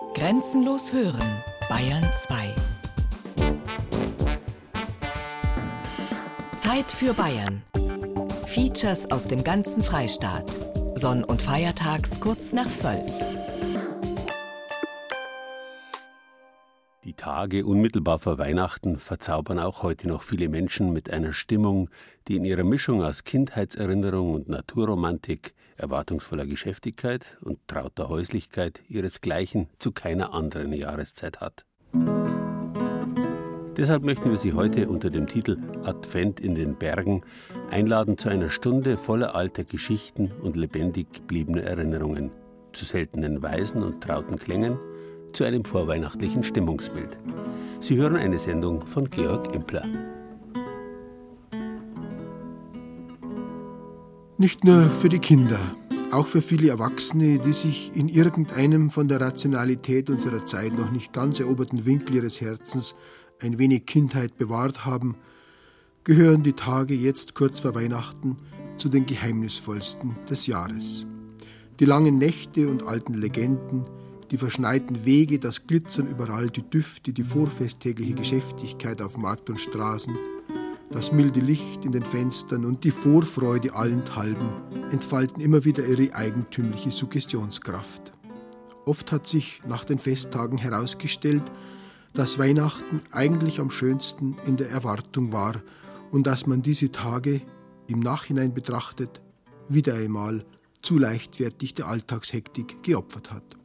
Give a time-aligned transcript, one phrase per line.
[0.00, 2.54] Grenzenlos hören, Bayern 2.
[6.56, 7.62] Zeit für Bayern.
[8.46, 10.56] Features aus dem ganzen Freistaat.
[10.94, 13.00] Sonn- und Feiertags kurz nach 12.
[17.04, 21.88] Die Tage unmittelbar vor Weihnachten verzaubern auch heute noch viele Menschen mit einer Stimmung,
[22.26, 29.92] die in ihrer Mischung aus Kindheitserinnerung und Naturromantik, erwartungsvoller Geschäftigkeit und trauter Häuslichkeit ihresgleichen zu
[29.92, 31.64] keiner anderen Jahreszeit hat.
[33.76, 37.22] Deshalb möchten wir Sie heute unter dem Titel Advent in den Bergen
[37.70, 42.30] einladen zu einer Stunde voller alter Geschichten und lebendig gebliebener Erinnerungen,
[42.72, 44.78] zu seltenen Weisen und trauten Klängen,
[45.32, 47.18] zu einem vorweihnachtlichen Stimmungsbild.
[47.80, 49.84] Sie hören eine Sendung von Georg Impler.
[54.40, 55.60] Nicht nur für die Kinder,
[56.12, 61.12] auch für viele Erwachsene, die sich in irgendeinem von der Rationalität unserer Zeit noch nicht
[61.12, 62.94] ganz eroberten Winkel ihres Herzens
[63.42, 65.14] ein wenig Kindheit bewahrt haben,
[66.04, 68.38] gehören die Tage jetzt kurz vor Weihnachten
[68.78, 71.04] zu den geheimnisvollsten des Jahres.
[71.78, 73.84] Die langen Nächte und alten Legenden,
[74.30, 80.16] die verschneiten Wege, das Glitzern überall, die Düfte, die vorfesttägliche Geschäftigkeit auf Markt und Straßen,
[80.90, 84.48] das milde Licht in den Fenstern und die Vorfreude allenthalben
[84.90, 88.12] entfalten immer wieder ihre eigentümliche Suggestionskraft.
[88.86, 91.44] Oft hat sich nach den Festtagen herausgestellt,
[92.12, 95.62] dass Weihnachten eigentlich am schönsten in der Erwartung war
[96.10, 97.40] und dass man diese Tage
[97.86, 99.20] im Nachhinein betrachtet
[99.68, 100.44] wieder einmal
[100.82, 103.56] zu leichtfertig der Alltagshektik geopfert hat.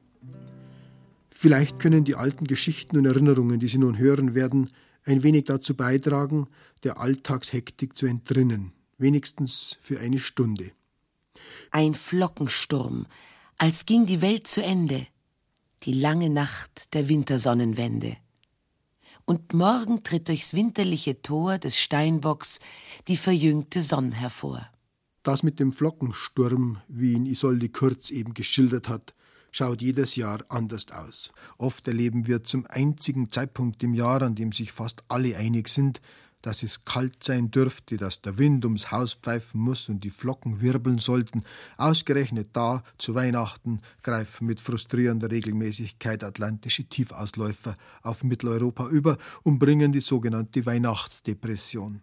[1.31, 4.69] Vielleicht können die alten Geschichten und Erinnerungen, die Sie nun hören werden,
[5.05, 6.47] ein wenig dazu beitragen,
[6.83, 10.71] der Alltagshektik zu entrinnen, wenigstens für eine Stunde.
[11.71, 13.05] Ein Flockensturm,
[13.57, 15.07] als ging die Welt zu Ende,
[15.83, 18.17] die lange Nacht der Wintersonnenwende.
[19.25, 22.59] Und morgen tritt durchs winterliche Tor des Steinbocks
[23.07, 24.69] die verjüngte Sonn hervor.
[25.23, 29.15] Das mit dem Flockensturm, wie ihn Isolde Kurz eben geschildert hat,
[29.55, 31.31] schaut jedes Jahr anders aus.
[31.57, 36.01] Oft erleben wir zum einzigen Zeitpunkt im Jahr, an dem sich fast alle einig sind,
[36.41, 40.61] dass es kalt sein dürfte, dass der Wind ums Haus pfeifen muss und die Flocken
[40.61, 41.43] wirbeln sollten,
[41.77, 49.91] ausgerechnet da zu Weihnachten greifen mit frustrierender Regelmäßigkeit atlantische Tiefausläufer auf Mitteleuropa über und bringen
[49.91, 52.01] die sogenannte Weihnachtsdepression.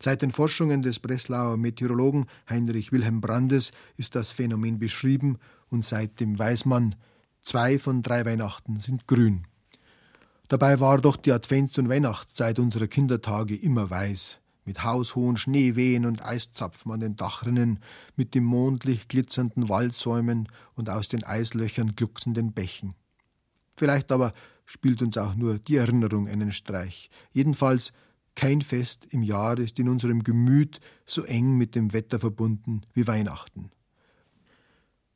[0.00, 5.38] Seit den Forschungen des Breslauer Meteorologen Heinrich Wilhelm Brandes ist das Phänomen beschrieben
[5.72, 6.94] und seitdem weiß man,
[7.40, 9.46] zwei von drei Weihnachten sind grün.
[10.48, 16.22] Dabei war doch die Advents- und Weihnachtszeit unserer Kindertage immer weiß, mit haushohen Schneewehen und
[16.22, 17.80] Eiszapfen an den Dachrinnen,
[18.16, 22.94] mit dem mondlich glitzernden Waldsäumen und aus den Eislöchern glucksenden Bächen.
[23.74, 24.32] Vielleicht aber
[24.66, 27.08] spielt uns auch nur die Erinnerung einen Streich.
[27.32, 27.92] Jedenfalls
[28.34, 33.06] kein Fest im Jahr ist in unserem Gemüt so eng mit dem Wetter verbunden wie
[33.06, 33.70] Weihnachten.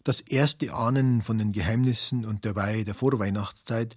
[0.07, 3.97] Das erste Ahnen von den Geheimnissen und der Weihe der Vorweihnachtszeit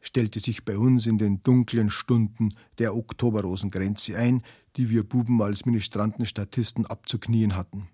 [0.00, 4.42] stellte sich bei uns in den dunklen Stunden der Oktoberrosengrenze ein,
[4.74, 7.88] die wir Buben als Ministrantenstatisten abzuknien hatten.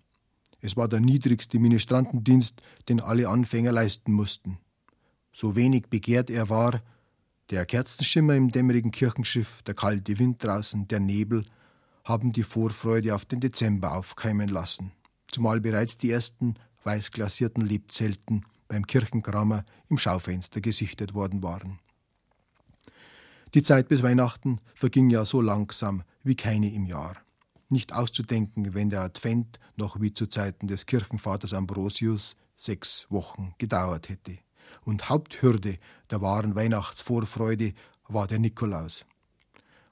[0.62, 4.56] Es war der niedrigste Ministrantendienst, den alle Anfänger leisten mussten.
[5.31, 6.81] So wenig begehrt er war,
[7.50, 11.44] der Kerzenschimmer im dämmerigen Kirchenschiff, der kalte Wind draußen, der Nebel
[12.04, 14.92] haben die Vorfreude auf den Dezember aufkeimen lassen,
[15.31, 16.54] zumal bereits die ersten
[16.84, 21.78] weißglasierten Lebzelten beim Kirchenkramer im Schaufenster gesichtet worden waren.
[23.54, 27.16] Die Zeit bis Weihnachten verging ja so langsam wie keine im Jahr.
[27.68, 34.08] Nicht auszudenken, wenn der Advent noch wie zu Zeiten des Kirchenvaters Ambrosius sechs Wochen gedauert
[34.08, 34.38] hätte
[34.84, 35.78] und Haupthürde
[36.10, 37.72] der wahren Weihnachtsvorfreude
[38.08, 39.04] war der Nikolaus.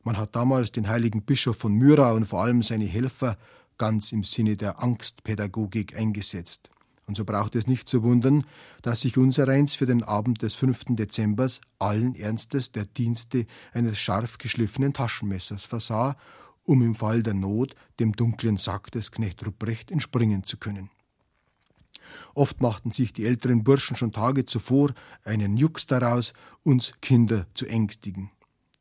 [0.02, 3.36] Man hat damals den heiligen Bischof von Myra und vor allem seine Helfer
[3.76, 6.70] ganz im Sinne der Angstpädagogik eingesetzt.
[7.08, 8.44] Und so braucht es nicht zu wundern,
[8.82, 10.84] dass sich unsereins für den Abend des 5.
[10.90, 16.16] Dezembers allen Ernstes der Dienste eines scharf geschliffenen Taschenmessers versah,
[16.64, 20.90] um im Fall der Not dem dunklen Sack des Knecht Ruprecht entspringen zu können.
[22.34, 24.92] Oft machten sich die älteren Burschen schon Tage zuvor
[25.24, 28.30] einen Jux daraus, uns Kinder zu ängstigen.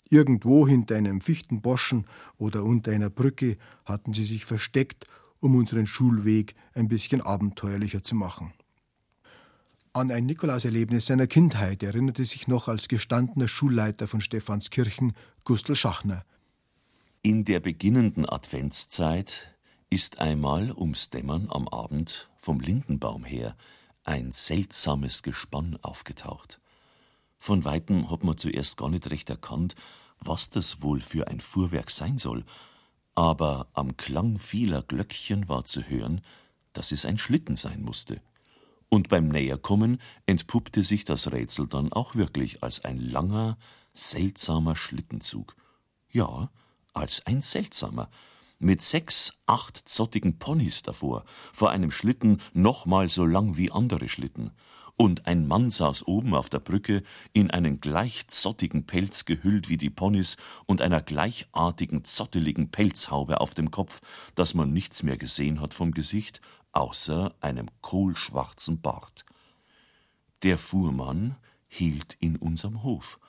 [0.10, 2.06] Irgendwo hinter einem Fichtenboschen
[2.38, 5.06] oder unter einer Brücke hatten sie sich versteckt,
[5.40, 8.54] um unseren Schulweg ein bisschen abenteuerlicher zu machen.
[9.94, 15.14] An ein Nikolauserlebnis seiner Kindheit erinnerte sich noch als gestandener Schulleiter von Stephanskirchen
[15.44, 16.24] Gustl Schachner.
[17.24, 19.58] In der beginnenden Adventszeit
[19.90, 23.56] ist einmal ums Dämmern am Abend vom Lindenbaum her
[24.04, 26.62] ein seltsames Gespann aufgetaucht.
[27.38, 29.76] Von weitem hat man zuerst gar nicht recht erkannt,
[30.20, 32.44] was das wohl für ein Fuhrwerk sein soll,
[33.18, 36.22] aber am Klang vieler Glöckchen war zu hören,
[36.74, 38.22] dass es ein Schlitten sein musste.
[38.90, 43.58] Und beim Näherkommen entpuppte sich das Rätsel dann auch wirklich als ein langer,
[43.96, 45.56] seltsamer Schlittenzug.
[46.12, 46.52] Ja,
[46.94, 48.08] als ein seltsamer,
[48.60, 54.10] mit sechs, acht zottigen Ponys davor, vor einem Schlitten noch mal so lang wie andere
[54.10, 54.52] Schlitten.
[55.00, 59.78] Und ein Mann saß oben auf der Brücke, in einen gleich zottigen Pelz gehüllt wie
[59.78, 64.02] die Ponys und einer gleichartigen zotteligen Pelzhaube auf dem Kopf,
[64.34, 66.42] dass man nichts mehr gesehen hat vom Gesicht,
[66.72, 69.24] außer einem kohlschwarzen Bart.
[70.42, 71.36] Der Fuhrmann
[71.68, 73.20] hielt in unserem Hof,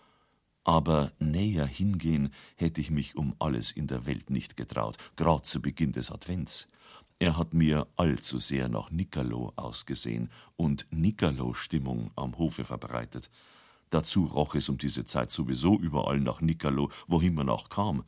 [0.65, 5.61] aber näher hingehen hätte ich mich um alles in der Welt nicht getraut, grad zu
[5.61, 6.67] Beginn des Advents.
[7.21, 13.29] Er hat mir allzu sehr nach Nicolo ausgesehen und Nicolo-Stimmung am Hofe verbreitet.
[13.91, 18.05] Dazu roch es um diese Zeit sowieso überall nach Nicolo, wohin man auch kam.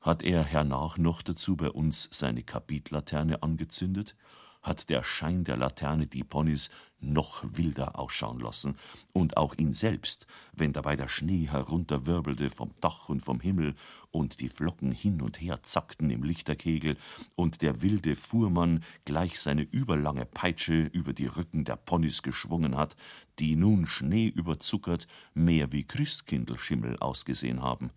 [0.00, 4.16] Hat er hernach noch dazu bei uns seine Kapitlaterne angezündet?
[4.62, 6.70] Hat der Schein der Laterne die Ponys
[7.00, 8.76] noch wilder ausschauen lassen,
[9.12, 13.74] und auch ihn selbst, wenn dabei der Schnee herunterwirbelte vom Dach und vom Himmel
[14.10, 16.96] und die Flocken hin und her zackten im Lichterkegel
[17.34, 22.96] und der wilde Fuhrmann gleich seine überlange Peitsche über die Rücken der Ponys geschwungen hat,
[23.38, 27.90] die nun schneeüberzuckert mehr wie Christkindlschimmel ausgesehen haben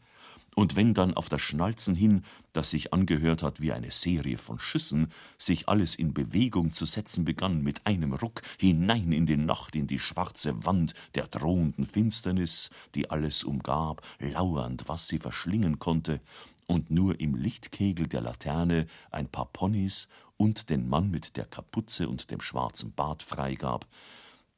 [0.56, 4.60] und wenn dann auf das Schnalzen hin, das sich angehört hat wie eine Serie von
[4.60, 5.08] Schüssen,
[5.38, 9.88] sich alles in Bewegung zu setzen begann, mit einem Ruck hinein in die Nacht, in
[9.88, 16.20] die schwarze Wand der drohenden Finsternis, die alles umgab, lauernd, was sie verschlingen konnte,
[16.68, 20.08] und nur im Lichtkegel der Laterne ein paar Ponys
[20.38, 23.86] und den Mann mit der Kapuze und dem schwarzen Bart freigab,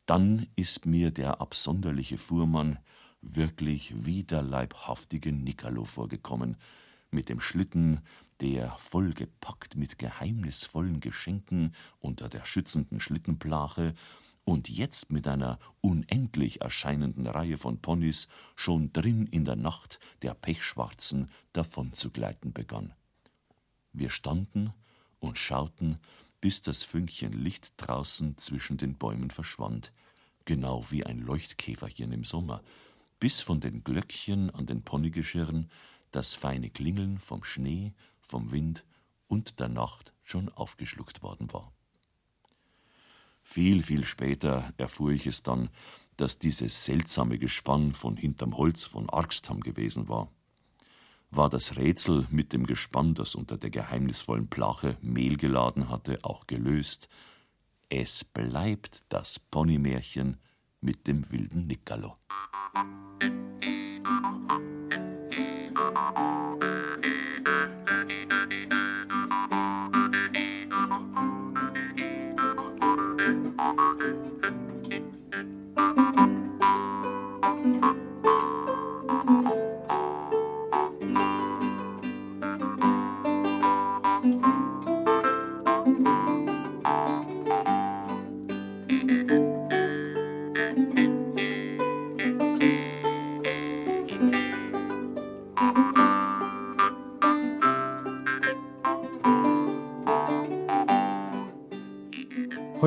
[0.05, 2.77] dann ist mir der absonderliche Fuhrmann
[3.23, 6.57] wirklich wie der leibhaftige Nicolo vorgekommen,
[7.09, 8.01] mit dem Schlitten,
[8.41, 13.93] der vollgepackt mit geheimnisvollen Geschenken unter der schützenden Schlittenplache
[14.43, 20.33] und jetzt mit einer unendlich erscheinenden Reihe von Ponys schon drin in der Nacht der
[20.33, 22.93] Pechschwarzen davonzugleiten begann.
[23.93, 24.71] Wir standen
[25.19, 25.97] und schauten,
[26.41, 29.93] bis das Fünkchen Licht draußen zwischen den Bäumen verschwand,
[30.43, 32.61] genau wie ein Leuchtkäferchen im Sommer,
[33.23, 35.71] bis von den Glöckchen an den Ponygeschirren
[36.11, 38.83] das feine Klingeln vom Schnee, vom Wind
[39.29, 41.71] und der Nacht schon aufgeschluckt worden war.
[43.41, 45.69] Viel, viel später erfuhr ich es dann,
[46.17, 50.29] dass dieses seltsame Gespann von hinterm Holz von Argstam gewesen war.
[51.31, 56.45] War das Rätsel mit dem Gespann, das unter der geheimnisvollen Plache Mehl geladen hatte, auch
[56.45, 57.07] gelöst?
[57.87, 60.42] Es bleibt das Ponymärchen
[60.83, 62.17] mit dem wilden Nickerlo.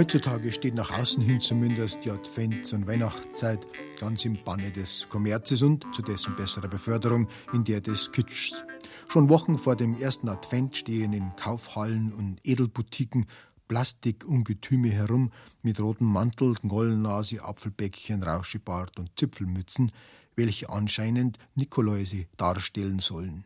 [0.06, 3.66] Heutzutage steht nach außen hin zumindest die Advents- und Weihnachtszeit
[3.98, 8.64] ganz im Banne des Kommerzes und zu dessen besserer Beförderung in der des Kitschs.
[9.08, 13.26] Schon Wochen vor dem ersten Advent stehen in Kaufhallen und Edelboutiquen
[13.66, 15.32] Plastikungetüme herum
[15.62, 19.90] mit rotem Mantel, Gollennase, Apfelbäckchen, Rauschebart und Zipfelmützen,
[20.36, 23.42] welche anscheinend Nikoläuse darstellen sollen.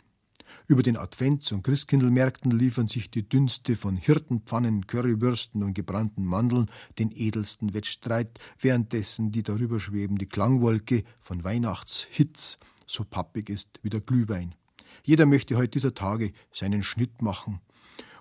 [0.70, 6.70] Über den Advents- und Christkindlmärkten liefern sich die Dünste von Hirtenpfannen, Currywürsten und gebrannten Mandeln
[6.96, 14.00] den edelsten Wettstreit, währenddessen die darüber schwebende Klangwolke von Weihnachtshits so pappig ist wie der
[14.00, 14.54] Glühwein.
[15.02, 17.60] Jeder möchte heute dieser Tage seinen Schnitt machen.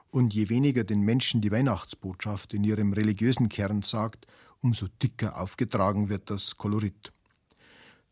[0.09, 4.25] Und je weniger den Menschen die Weihnachtsbotschaft in ihrem religiösen Kern sagt,
[4.59, 7.11] umso dicker aufgetragen wird das Kolorit.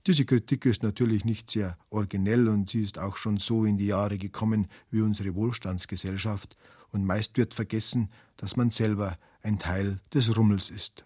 [0.08, 3.88] Diese Kritik ist natürlich nicht sehr originell und sie ist auch schon so in die
[3.88, 6.56] Jahre gekommen wie unsere Wohlstandsgesellschaft
[6.92, 11.06] und meist wird vergessen, dass man selber ein Teil des Rummels ist.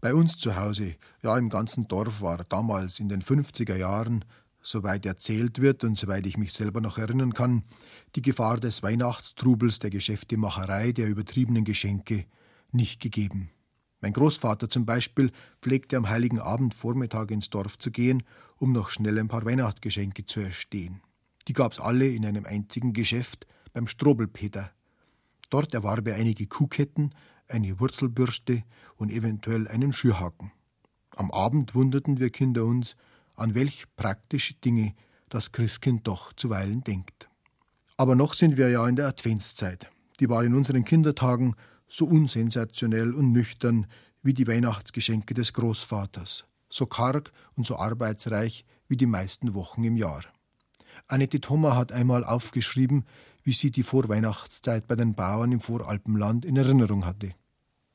[0.00, 4.24] Bei uns zu Hause, ja im ganzen Dorf war damals in den 50er Jahren,
[4.62, 7.64] soweit erzählt wird und soweit ich mich selber noch erinnern kann,
[8.14, 12.24] die Gefahr des Weihnachtstrubels, der Geschäftemacherei, der übertriebenen Geschenke
[12.72, 13.50] nicht gegeben.
[14.06, 18.22] Mein Großvater zum Beispiel pflegte am heiligen Abend Vormittag ins Dorf zu gehen,
[18.56, 21.00] um noch schnell ein paar Weihnachtsgeschenke zu erstehen.
[21.48, 24.70] Die gab's alle in einem einzigen Geschäft beim Strobelpeter.
[25.50, 27.16] Dort erwarb er einige Kuhketten,
[27.48, 28.62] eine Wurzelbürste
[28.94, 30.52] und eventuell einen Schürhaken.
[31.16, 32.94] Am Abend wunderten wir Kinder uns,
[33.34, 34.94] an welch praktische Dinge
[35.30, 37.28] das Christkind doch zuweilen denkt.
[37.96, 39.90] Aber noch sind wir ja in der Adventszeit.
[40.20, 41.56] Die war in unseren Kindertagen
[41.88, 43.86] so unsensationell und nüchtern
[44.22, 49.96] wie die Weihnachtsgeschenke des Großvaters, so karg und so arbeitsreich wie die meisten Wochen im
[49.96, 50.22] Jahr.
[51.08, 53.04] Annette Thoma hat einmal aufgeschrieben,
[53.44, 57.30] wie sie die Vorweihnachtszeit bei den Bauern im Voralpenland in Erinnerung hatte.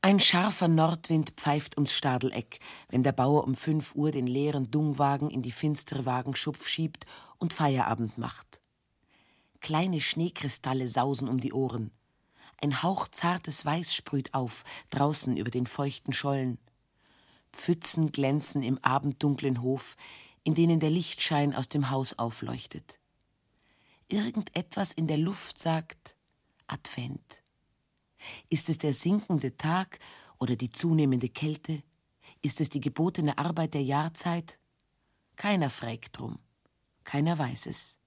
[0.00, 2.58] Ein scharfer Nordwind pfeift ums Stadeleck,
[2.88, 7.06] wenn der Bauer um fünf Uhr den leeren Dungwagen in die finstere Wagenschupf schiebt
[7.38, 8.60] und Feierabend macht.
[9.60, 11.92] Kleine Schneekristalle sausen um die Ohren.
[12.62, 16.58] Ein Hauch zartes Weiß sprüht auf, draußen über den feuchten Schollen.
[17.52, 19.96] Pfützen glänzen im abenddunklen Hof,
[20.44, 23.00] in denen der Lichtschein aus dem Haus aufleuchtet.
[24.08, 26.16] Irgendetwas in der Luft sagt
[26.68, 27.42] Advent.
[28.48, 29.98] Ist es der sinkende Tag
[30.38, 31.82] oder die zunehmende Kälte?
[32.42, 34.60] Ist es die gebotene Arbeit der Jahrzeit?
[35.34, 36.38] Keiner fragt drum,
[37.02, 37.98] keiner weiß es.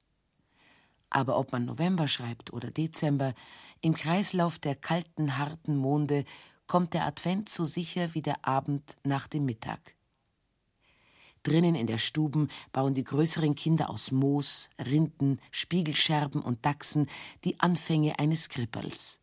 [1.09, 3.33] Aber ob man November schreibt oder Dezember,
[3.81, 6.25] im Kreislauf der kalten, harten Monde
[6.67, 9.95] kommt der Advent so sicher wie der Abend nach dem Mittag.
[11.43, 17.07] Drinnen in der Stuben bauen die größeren Kinder aus Moos, Rinden, Spiegelscherben und Dachsen
[17.43, 19.19] die Anfänge eines Krippels.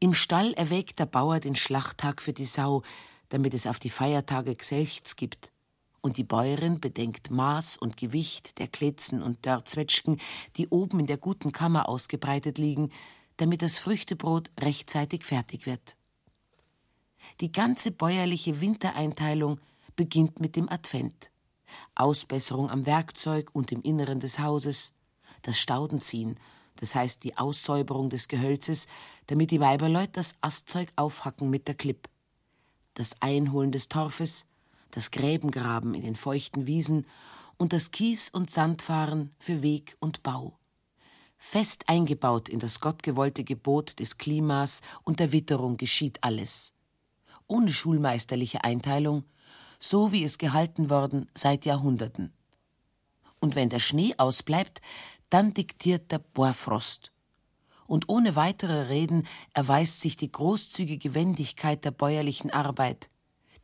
[0.00, 2.82] Im Stall erwägt der Bauer den Schlachttag für die Sau,
[3.28, 5.52] damit es auf die Feiertage Gselchts gibt.
[6.00, 10.20] Und die Bäuerin bedenkt Maß und Gewicht der Kletzen und Dörrzwetschgen,
[10.56, 12.92] die oben in der guten Kammer ausgebreitet liegen,
[13.36, 15.96] damit das Früchtebrot rechtzeitig fertig wird.
[17.40, 19.60] Die ganze bäuerliche Wintereinteilung
[19.96, 21.30] beginnt mit dem Advent.
[21.94, 24.92] Ausbesserung am Werkzeug und im Inneren des Hauses,
[25.42, 26.38] das Staudenziehen
[26.76, 28.86] das heißt die Aussäuberung des Gehölzes,
[29.26, 32.08] damit die Weiberleut das Astzeug aufhacken mit der Klipp.
[32.94, 34.46] Das Einholen des Torfes,
[34.90, 37.06] das Gräbengraben in den feuchten Wiesen
[37.56, 40.58] und das Kies- und Sandfahren für Weg und Bau.
[41.38, 46.72] Fest eingebaut in das gottgewollte Gebot des Klimas und der Witterung geschieht alles.
[47.46, 49.24] Ohne schulmeisterliche Einteilung,
[49.78, 52.32] so wie es gehalten worden seit Jahrhunderten.
[53.40, 54.80] Und wenn der Schnee ausbleibt,
[55.30, 57.12] dann diktiert der Bohrfrost.
[57.86, 63.10] Und ohne weitere Reden erweist sich die großzügige Wendigkeit der bäuerlichen Arbeit,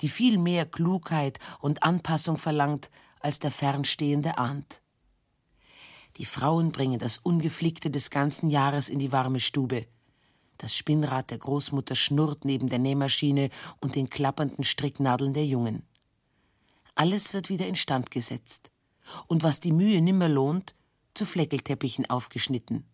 [0.01, 4.82] die viel mehr Klugheit und Anpassung verlangt, als der Fernstehende ahnt.
[6.19, 9.87] Die Frauen bringen das Ungeflickte des ganzen Jahres in die warme Stube.
[10.59, 13.51] Das Spinnrad der Großmutter schnurrt neben der Nähmaschine
[13.81, 15.83] und den klappernden Stricknadeln der Jungen.
[16.95, 18.71] Alles wird wieder instand gesetzt.
[19.27, 20.77] Und was die Mühe nimmer lohnt,
[21.15, 22.85] zu Fleckelteppichen aufgeschnitten.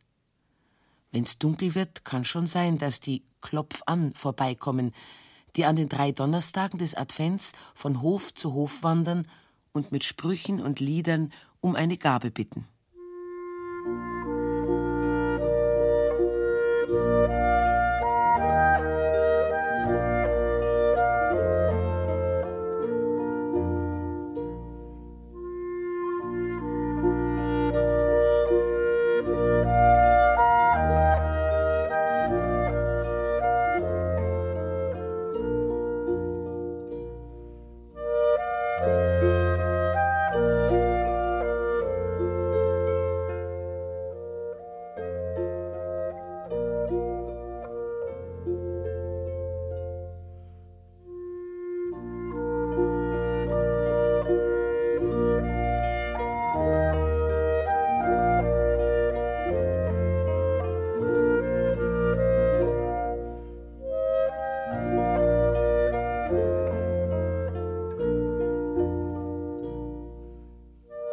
[1.11, 4.95] Wenn's dunkel wird, kann schon sein, dass die Klopf an vorbeikommen,
[5.57, 9.27] die an den drei Donnerstagen des Advents von Hof zu Hof wandern
[9.73, 12.67] und mit Sprüchen und Liedern um eine Gabe bitten.
[16.89, 17.38] Música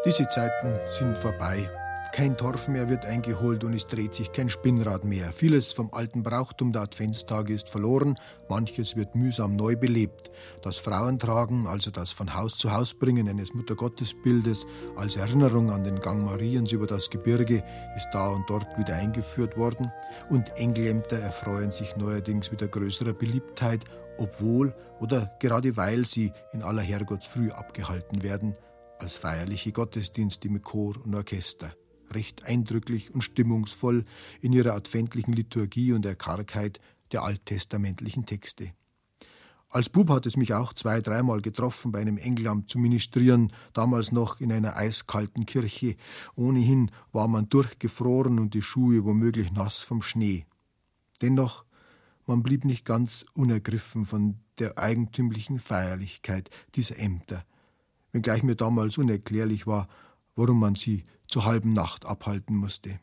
[0.06, 1.68] Diese Zeiten sind vorbei.
[2.14, 5.32] Kein Torf mehr wird eingeholt und es dreht sich kein Spinnrad mehr.
[5.34, 10.30] Vieles vom alten Brauchtum der Adventstage ist verloren, manches wird mühsam neu belebt.
[10.62, 16.00] Das Frauentragen, also das von Haus zu Haus bringen eines Muttergottesbildes als Erinnerung an den
[16.00, 17.64] Gang Mariens über das Gebirge,
[17.98, 19.92] ist da und dort wieder eingeführt worden
[20.30, 23.84] und Engelämter erfreuen sich neuerdings wieder größerer Beliebtheit,
[24.20, 28.56] obwohl oder gerade weil sie in aller Herrgottsfrüh abgehalten werden,
[29.00, 31.74] als feierliche Gottesdienste mit Chor und Orchester,
[32.12, 34.06] recht eindrücklich und stimmungsvoll
[34.42, 36.80] in ihrer adventlichen Liturgie und der Kargheit
[37.12, 38.72] der alttestamentlichen Texte.
[39.70, 44.12] Als Bub hat es mich auch zwei, dreimal getroffen, bei einem Engelamt zu ministrieren, damals
[44.14, 45.98] noch in einer eiskalten Kirche.
[46.36, 50.46] Ohnehin war man durchgefroren und die Schuhe womöglich nass vom Schnee.
[51.22, 51.66] Dennoch,
[52.26, 57.44] man blieb nicht ganz unergriffen von der eigentümlichen Feierlichkeit dieser Ämter,
[58.16, 59.88] wenngleich mir damals unerklärlich war,
[60.36, 63.00] warum man sie zur halben Nacht abhalten musste.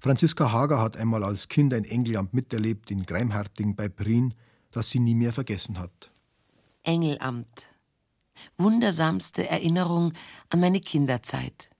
[0.00, 4.34] Franziska Hager hat einmal als Kind ein Engelamt miterlebt in Greimharting bei Prien,
[4.72, 6.10] das sie nie mehr vergessen hat.
[6.82, 7.68] Engelamt.
[8.56, 10.12] Wundersamste Erinnerung
[10.50, 11.70] an meine Kinderzeit.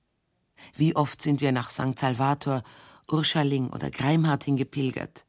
[0.75, 1.99] Wie oft sind wir nach St.
[1.99, 2.63] Salvator,
[3.11, 5.25] Urschaling oder Greimharting gepilgert.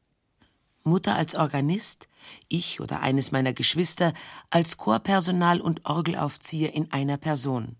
[0.82, 2.08] Mutter als Organist,
[2.48, 4.14] ich oder eines meiner Geschwister
[4.48, 7.76] als Chorpersonal und Orgelaufzieher in einer Person.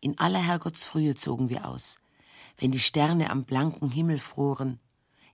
[0.00, 2.00] In aller Herrgottsfrühe zogen wir aus,
[2.58, 4.80] wenn die Sterne am blanken Himmel froren,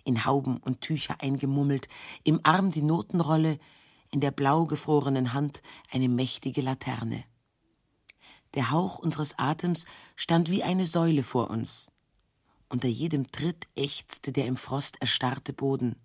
[0.04, 1.88] in Hauben und Tücher eingemummelt,
[2.24, 3.58] im Arm die Notenrolle,
[4.10, 7.24] in der blau gefrorenen Hand eine mächtige Laterne.
[8.54, 11.92] Der Hauch unseres Atems stand wie eine Säule vor uns.
[12.68, 15.96] Unter jedem Tritt ächzte der im Frost erstarrte Boden.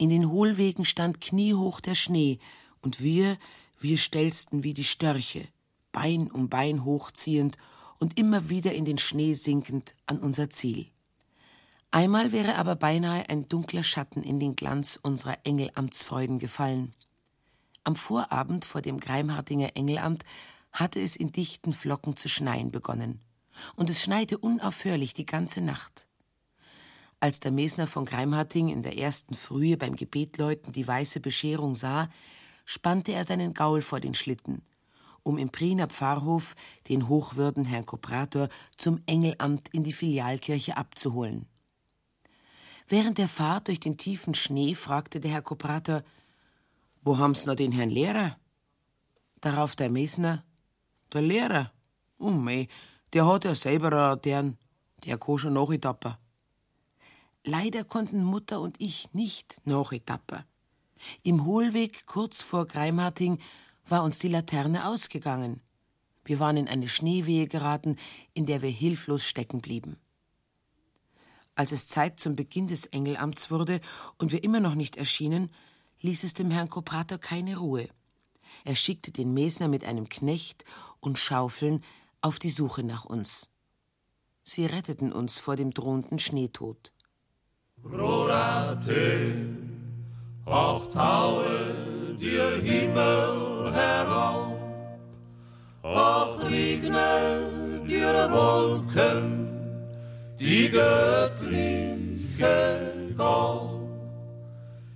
[0.00, 2.38] In den Hohlwegen stand kniehoch der Schnee,
[2.80, 3.36] und wir,
[3.78, 5.46] wir stelzten wie die Störche,
[5.92, 7.58] Bein um Bein hochziehend
[7.98, 10.86] und immer wieder in den Schnee sinkend an unser Ziel.
[11.90, 16.94] Einmal wäre aber beinahe ein dunkler Schatten in den Glanz unserer Engelamtsfreuden gefallen.
[17.84, 20.24] Am Vorabend vor dem Greimhartinger Engelamt
[20.72, 23.20] hatte es in dichten Flocken zu schneien begonnen.
[23.76, 26.06] Und es schneite unaufhörlich die ganze Nacht.
[27.22, 32.08] Als der Mesner von Greimharting in der ersten Frühe beim Gebetläuten die weiße Bescherung sah,
[32.64, 34.62] spannte er seinen Gaul vor den Schlitten,
[35.22, 36.56] um im Priener Pfarrhof
[36.88, 38.48] den hochwürden Herrn Koprator
[38.78, 41.44] zum Engelamt in die Filialkirche abzuholen.
[42.88, 46.02] Während der Fahrt durch den tiefen Schnee fragte der Herr Koprator,
[47.02, 48.38] wo haben's noch den Herrn Lehrer?
[49.42, 50.42] Darauf der Mesner,
[51.12, 51.72] der Lehrer?
[52.18, 52.68] Oh mei,
[53.12, 54.56] der hat ja selber deren,
[55.04, 56.14] der kann schon nachetappen.
[57.44, 60.44] Leider konnten Mutter und ich nicht nachetappen.
[61.22, 63.38] Im Hohlweg kurz vor Greimharting
[63.88, 65.60] war uns die Laterne ausgegangen.
[66.24, 67.96] Wir waren in eine Schneewehe geraten,
[68.34, 69.96] in der wir hilflos stecken blieben.
[71.54, 73.80] Als es Zeit zum Beginn des Engelamts wurde
[74.18, 75.50] und wir immer noch nicht erschienen,
[76.00, 77.88] ließ es dem Herrn Koprator keine Ruhe.
[78.64, 80.64] Er schickte den Mesner mit einem Knecht
[81.00, 81.82] und Schaufeln
[82.20, 83.50] auf die Suche nach uns.
[84.44, 86.92] Sie retteten uns vor dem drohenden Schneetod.
[87.84, 89.46] Rorate,
[90.44, 94.58] auch taue dir Himmel herauf,
[95.82, 99.48] auch regne dir Wolken,
[100.38, 101.40] die göttliche
[103.16, 103.80] Gott.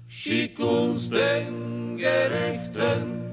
[0.06, 3.24] Schick uns den Gerechten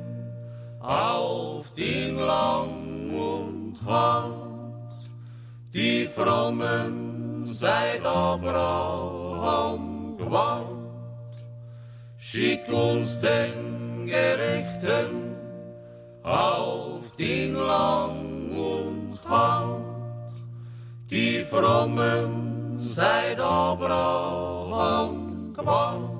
[0.79, 5.09] auf den Lang und Hart,
[5.73, 8.05] die Frommen seit
[9.41, 10.67] Abraham gewahrt.
[12.17, 15.35] Schick uns den Gerechten
[16.21, 20.31] auf den Lang und Hart,
[21.09, 24.75] die Frommen seit Abraham
[25.55, 26.11] gewahrt.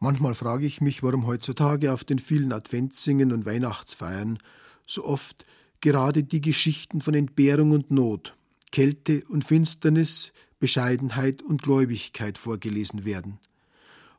[0.00, 4.38] Manchmal frage ich mich, warum heutzutage auf den vielen Adventssingen und Weihnachtsfeiern
[4.86, 5.46] so oft
[5.80, 8.36] gerade die Geschichten von Entbehrung und Not,
[8.70, 13.38] Kälte und Finsternis, Bescheidenheit und Gläubigkeit vorgelesen werden.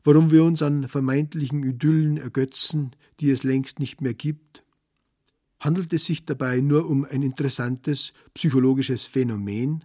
[0.03, 4.63] Warum wir uns an vermeintlichen Idyllen ergötzen, die es längst nicht mehr gibt,
[5.59, 9.83] Handelt es sich dabei nur um ein interessantes psychologisches Phänomen?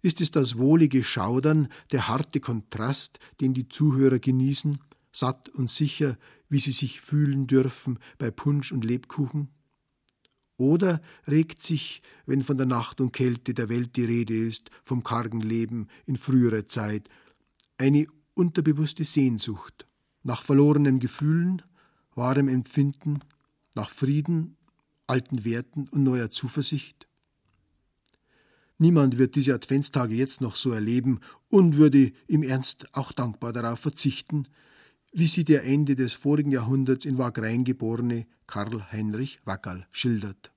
[0.00, 4.78] Ist es das wohlige Schaudern, der harte Kontrast, den die Zuhörer genießen,
[5.12, 6.16] satt und sicher,
[6.48, 9.48] wie sie sich fühlen dürfen bei Punsch und Lebkuchen?
[10.62, 15.02] Oder regt sich, wenn von der Nacht und Kälte der Welt die Rede ist, vom
[15.02, 17.08] kargen Leben in früherer Zeit,
[17.78, 19.88] eine unterbewusste Sehnsucht
[20.22, 21.62] nach verlorenen Gefühlen,
[22.14, 23.18] wahrem Empfinden,
[23.74, 24.56] nach Frieden
[25.08, 27.08] alten Werten und neuer Zuversicht?
[28.78, 33.80] Niemand wird diese Adventstage jetzt noch so erleben und würde im Ernst auch dankbar darauf
[33.80, 34.46] verzichten,
[35.12, 40.50] wie sie der Ende des vorigen Jahrhunderts in Wagrein geborene Karl Heinrich Wackerl schildert.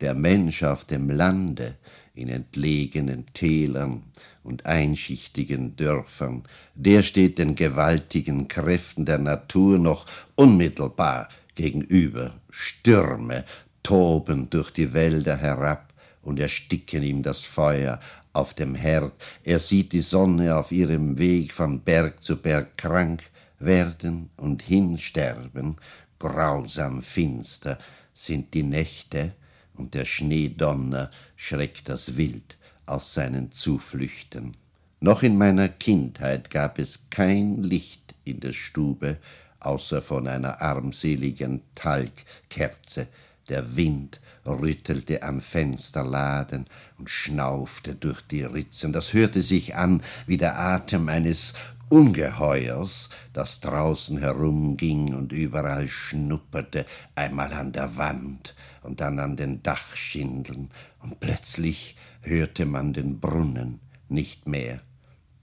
[0.00, 1.76] Der Mensch auf dem Lande,
[2.14, 4.04] in entlegenen Tälern
[4.42, 12.40] und einschichtigen Dörfern, der steht den gewaltigen Kräften der Natur noch unmittelbar gegenüber.
[12.48, 13.44] Stürme,
[13.82, 18.00] toben durch die Wälder herab und ersticken ihm das Feuer
[18.32, 19.12] auf dem Herd.
[19.44, 23.22] Er sieht die Sonne auf ihrem Weg von Berg zu Berg krank,
[23.60, 25.76] werden und hinsterben,
[26.18, 27.78] grausam finster
[28.12, 29.32] sind die Nächte,
[29.74, 34.56] und der Schneedonner schreckt das Wild aus seinen Zuflüchten.
[35.00, 39.16] Noch in meiner Kindheit gab es kein Licht in der Stube,
[39.60, 43.06] außer von einer armseligen Talgkerze.
[43.48, 46.66] Der Wind rüttelte am Fensterladen
[46.98, 48.92] und schnaufte durch die Ritzen.
[48.92, 51.54] Das hörte sich an wie der Atem eines
[51.90, 59.64] Ungeheuers, das draußen herumging und überall schnupperte, einmal an der Wand und dann an den
[59.64, 60.70] Dachschindeln,
[61.02, 64.80] und plötzlich hörte man den Brunnen nicht mehr.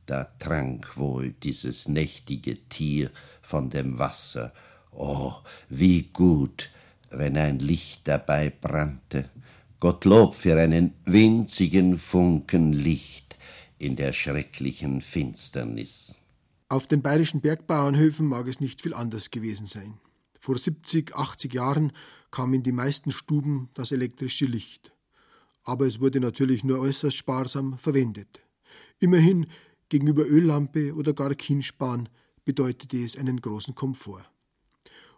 [0.05, 4.53] Da trank wohl dieses nächtige Tier von dem Wasser.
[4.91, 5.33] Oh,
[5.67, 6.69] wie gut,
[7.09, 9.25] wenn ein Licht dabei brannte.
[9.81, 13.37] Gottlob für einen winzigen Funken Licht
[13.79, 16.17] in der schrecklichen Finsternis.
[16.69, 20.01] Auf den bayerischen Bergbauernhöfen mag es nicht viel anders gewesen sein.
[20.37, 21.93] Vor 70, 80 Jahren
[22.29, 24.91] kam in die meisten Stuben das elektrische Licht.
[25.63, 28.41] Aber es wurde natürlich nur äußerst sparsam verwendet.
[28.99, 29.47] Immerhin
[29.87, 32.09] gegenüber Öllampe oder gar Kienspan
[32.43, 34.25] bedeutete es einen großen Komfort.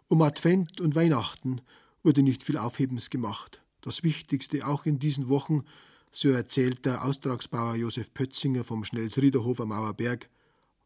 [0.06, 1.62] Um Advent und Weihnachten
[2.04, 3.60] wurde nicht viel Aufhebens gemacht.
[3.80, 5.64] Das Wichtigste auch in diesen Wochen,
[6.12, 10.28] so erzählt der Austragsbauer Josef Pötzinger vom Schnellsriederhof am Mauerberg,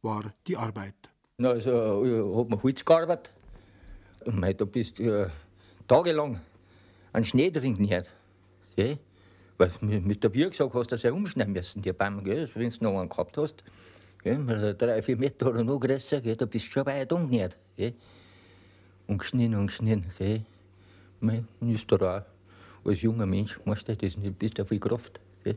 [0.04, 0.94] war die Arbeit.
[1.38, 3.32] Also, ich habe mir Holz gearbeitet.
[4.24, 5.28] Und da bist du äh,
[5.88, 6.40] tagelang
[7.12, 8.10] an Schnee trinken hört.
[8.76, 8.98] Gell?
[9.58, 13.00] Weil mit der Biergesag hast du das ja umschneiden müssen, die Bäume, wenn du noch
[13.00, 13.64] einen gehabt hast.
[14.22, 14.74] Gell?
[14.78, 16.36] Drei, vier Meter oder noch größer, gell?
[16.36, 17.56] da bist du schon weit umgenäht.
[19.06, 20.10] Und geschnitten und geschnitten.
[20.18, 20.42] Gell?
[21.20, 25.20] Man ist da auch als junger Mensch, weißt du, das bist du viel Kraft.
[25.42, 25.56] Gell?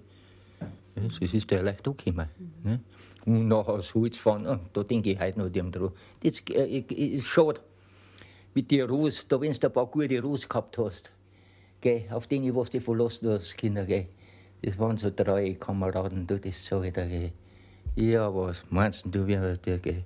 [1.19, 2.27] Das ist der leicht angekommen.
[2.63, 2.79] Ne?
[3.25, 5.91] Und nachher aufs Holz fahren, oh, da denke ich heute noch dem dran.
[6.23, 7.59] Das äh, ist schade.
[8.53, 11.11] Mit den Ruß, da wenn du ein paar gute Ruß gehabt hast,
[11.81, 14.07] gell, auf denen, was du verlassen hast, Kinder, gell,
[14.63, 17.31] das waren so drei Kameraden, du, das sag ich dir, gell.
[17.95, 20.03] Ja, was meinst du, wie der, gell?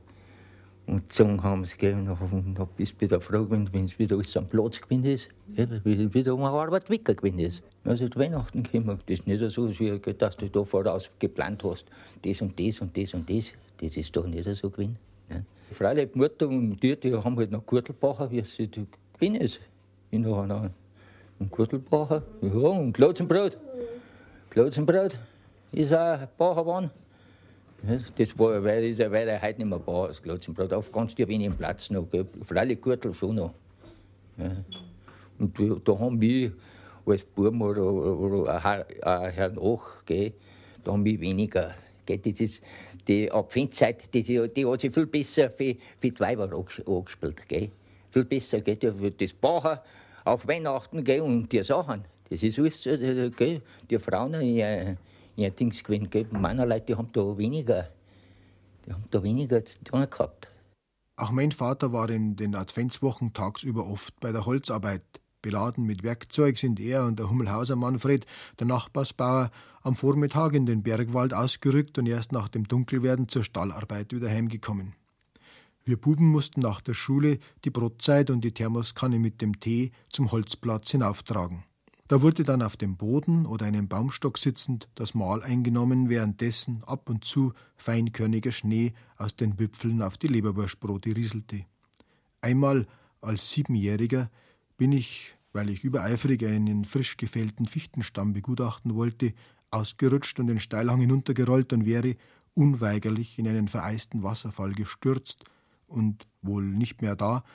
[0.91, 4.45] Und gezogen haben sie, gell, und bist du wieder froh, wenn es wieder alles am
[4.45, 7.63] Platz gewesen ist, gell, wieder um eine Arbeit weggegangen ist.
[7.85, 11.85] Also die Weihnachten kommen, das ist nicht so, dass du da voraus geplant hast,
[12.21, 14.97] das und das und das und das, das ist doch nicht so gewesen.
[15.29, 15.45] Ne?
[15.71, 19.61] Freilich, die Mutter und die, die haben halt noch Gürtelbacher, wie es gewesen ist.
[20.09, 20.71] Ich noch einen,
[21.39, 23.57] einen Gürtelbacher, ja, und Klotzenbrot.
[24.49, 25.15] Klotzenbrot
[25.71, 26.91] ist auch ein Bacher
[28.17, 30.73] das war, weil, weil er heute nicht mehr baut, das Glotzenbrot.
[30.73, 32.09] Auf ganz dir wenig Platz noch.
[32.11, 32.27] Gell.
[32.43, 33.53] Freilich Gürtel schon noch.
[35.39, 36.51] Und da, haben wir
[37.05, 38.85] als Buben oder, oder ein
[39.33, 40.33] Herr nach, gell,
[40.83, 41.73] da haben wir weniger.
[42.05, 42.19] Gell.
[42.19, 42.63] Das ist,
[43.07, 46.51] die Adventszeit, die, die hat sich viel besser für, für die Weiber
[46.85, 47.41] angespielt.
[48.11, 48.61] Viel besser.
[48.61, 48.77] Gell.
[49.17, 49.79] Das Bauen
[50.23, 52.05] auf Weihnachten gell, und die Sachen.
[52.29, 53.61] Das ist alles, äh, gell.
[53.89, 54.95] die Frauen, ja,
[55.35, 56.09] ja, Dings gewesen.
[56.09, 56.27] Gell?
[56.31, 57.87] Meine Leute die haben da weniger,
[58.85, 60.49] die haben da weniger zu tun gehabt.
[61.15, 65.03] Auch mein Vater war in den Adventswochen tagsüber oft bei der Holzarbeit.
[65.41, 68.25] Beladen mit Werkzeug sind er und der Hummelhauser Manfred,
[68.59, 74.13] der Nachbarsbauer, am Vormittag in den Bergwald ausgerückt und erst nach dem Dunkelwerden zur Stallarbeit
[74.13, 74.93] wieder heimgekommen.
[75.83, 80.31] Wir Buben mussten nach der Schule die Brotzeit und die Thermoskanne mit dem Tee zum
[80.31, 81.63] Holzplatz hinauftragen.
[82.11, 87.09] Da wurde dann auf dem Boden oder einem Baumstock sitzend das Mahl eingenommen, währenddessen ab
[87.09, 91.63] und zu feinkörniger Schnee aus den Wipfeln auf die Leberwurstbrote rieselte.
[92.41, 92.85] Einmal
[93.21, 94.29] als Siebenjähriger
[94.75, 99.33] bin ich, weil ich übereifrig einen frisch gefällten Fichtenstamm begutachten wollte,
[99.69, 102.17] ausgerutscht und den Steilhang hinuntergerollt und wäre
[102.53, 105.45] unweigerlich in einen vereisten Wasserfall gestürzt
[105.87, 107.45] und wohl nicht mehr da,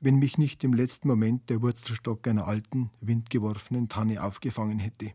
[0.00, 5.12] wenn mich nicht im letzten Moment der Wurzelstock einer alten, windgeworfenen Tanne aufgefangen hätte.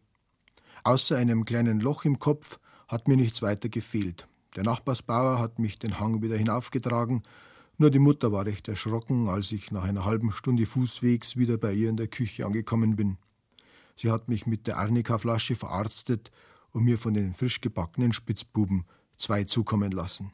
[0.84, 4.28] Außer einem kleinen Loch im Kopf hat mir nichts weiter gefehlt.
[4.56, 7.24] Der Nachbarsbauer hat mich den Hang wieder hinaufgetragen,
[7.78, 11.74] nur die Mutter war recht erschrocken, als ich nach einer halben Stunde Fußwegs wieder bei
[11.74, 13.18] ihr in der Küche angekommen bin.
[13.96, 16.32] Sie hat mich mit der Arnika-Flasche verarztet
[16.72, 18.86] und mir von den frisch gebackenen Spitzbuben
[19.18, 20.32] zwei zukommen lassen.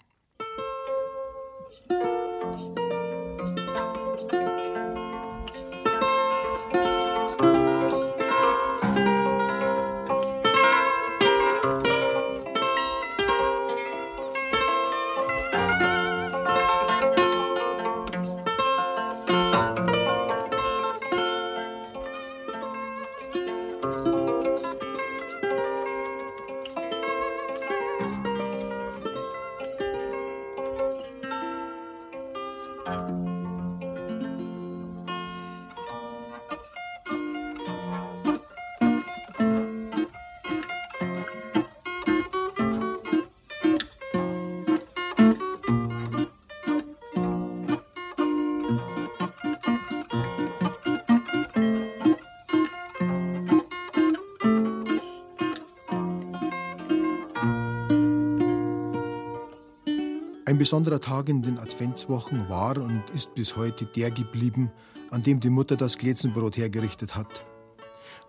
[60.60, 64.72] Besonderer Tag in den Adventswochen war und ist bis heute der geblieben,
[65.10, 67.46] an dem die Mutter das Glätzenbrot hergerichtet hat.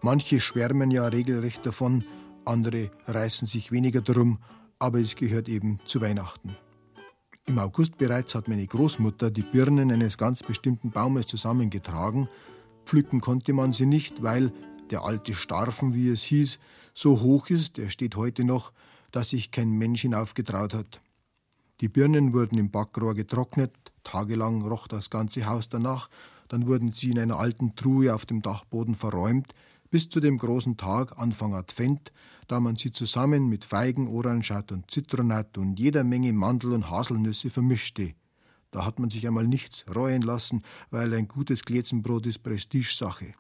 [0.01, 2.05] Manche schwärmen ja regelrecht davon,
[2.45, 4.39] andere reißen sich weniger darum,
[4.79, 6.57] aber es gehört eben zu Weihnachten.
[7.47, 12.29] Im August bereits hat meine Großmutter die Birnen eines ganz bestimmten Baumes zusammengetragen.
[12.87, 14.53] Pflücken konnte man sie nicht, weil
[14.91, 16.61] der alte Starfen, wie es hieß,
[16.95, 18.73] so hoch ist, er steht heute noch,
[19.11, 21.03] dass sich kein Mensch hinaufgetraut hat.
[21.81, 23.73] Die Birnen wurden im Backrohr getrocknet,
[24.05, 26.11] tagelang roch das ganze Haus danach,
[26.49, 29.55] dann wurden sie in einer alten Truhe auf dem Dachboden verräumt,
[29.91, 32.13] bis zu dem großen Tag Anfang Advent,
[32.49, 37.49] da man sie zusammen mit Feigen, Orangeat und Zitronat und jeder Menge Mandel und Haselnüsse
[37.49, 38.15] vermischte.
[38.73, 43.35] Da hat man sich einmal nichts reuen lassen, weil ein gutes Glätzenbrot ist Prestigesache.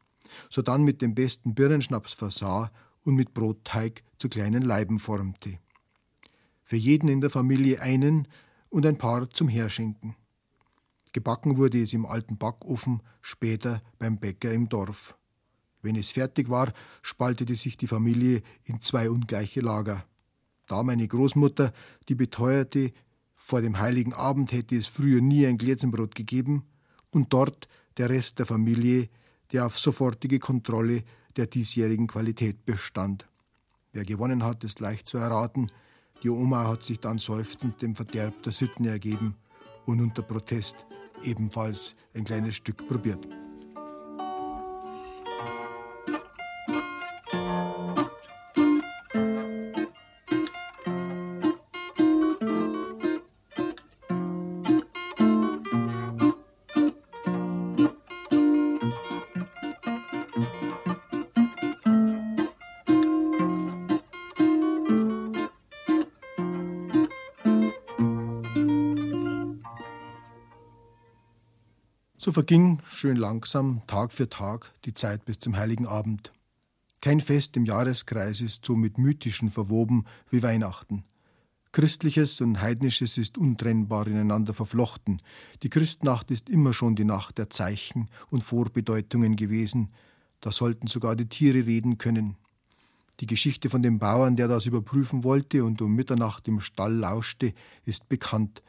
[0.48, 2.70] Sodann mit dem besten Birnenschnaps versah
[3.05, 5.59] und mit Brotteig zu kleinen Leiben formte.
[6.70, 8.28] Für jeden in der Familie einen
[8.68, 10.14] und ein paar zum Herschenken.
[11.12, 15.18] Gebacken wurde es im alten Backofen, später beim Bäcker im Dorf.
[15.83, 20.04] Wenn es fertig war, spaltete sich die Familie in zwei ungleiche Lager.
[20.68, 21.72] Da meine Großmutter,
[22.09, 22.92] die beteuerte,
[23.35, 26.68] vor dem heiligen Abend hätte es früher nie ein Glätzenbrot gegeben,
[27.11, 29.09] und dort der Rest der Familie,
[29.50, 31.02] der auf sofortige Kontrolle
[31.35, 33.26] der diesjährigen Qualität bestand.
[33.90, 35.66] Wer gewonnen hat, ist leicht zu erraten.
[36.22, 39.35] Die Oma hat sich dann seufzend dem Verderb der Sitten ergeben
[39.87, 40.76] und unter Protest
[41.22, 43.26] ebenfalls ein kleines Stück probiert.
[72.30, 76.32] So verging schön langsam, Tag für Tag, die Zeit bis zum heiligen Abend.
[77.00, 81.02] Kein Fest im Jahreskreis ist so mit mythischen verwoben wie Weihnachten.
[81.72, 85.20] Christliches und Heidnisches ist untrennbar ineinander verflochten.
[85.64, 89.90] Die Christnacht ist immer schon die Nacht der Zeichen und Vorbedeutungen gewesen.
[90.40, 92.36] Da sollten sogar die Tiere reden können.
[93.18, 97.54] Die Geschichte von dem Bauern, der das überprüfen wollte und um Mitternacht im Stall lauschte,
[97.84, 98.62] ist bekannt.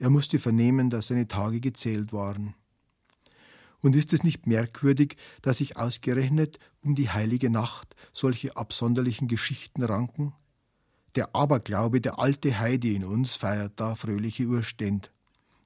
[0.00, 2.56] Er musste vernehmen, dass seine Tage gezählt waren.
[3.86, 9.84] Und ist es nicht merkwürdig, dass sich ausgerechnet um die heilige Nacht solche absonderlichen Geschichten
[9.84, 10.32] ranken?
[11.14, 15.12] Der Aberglaube der alte Heide in uns feiert da fröhliche Urständ.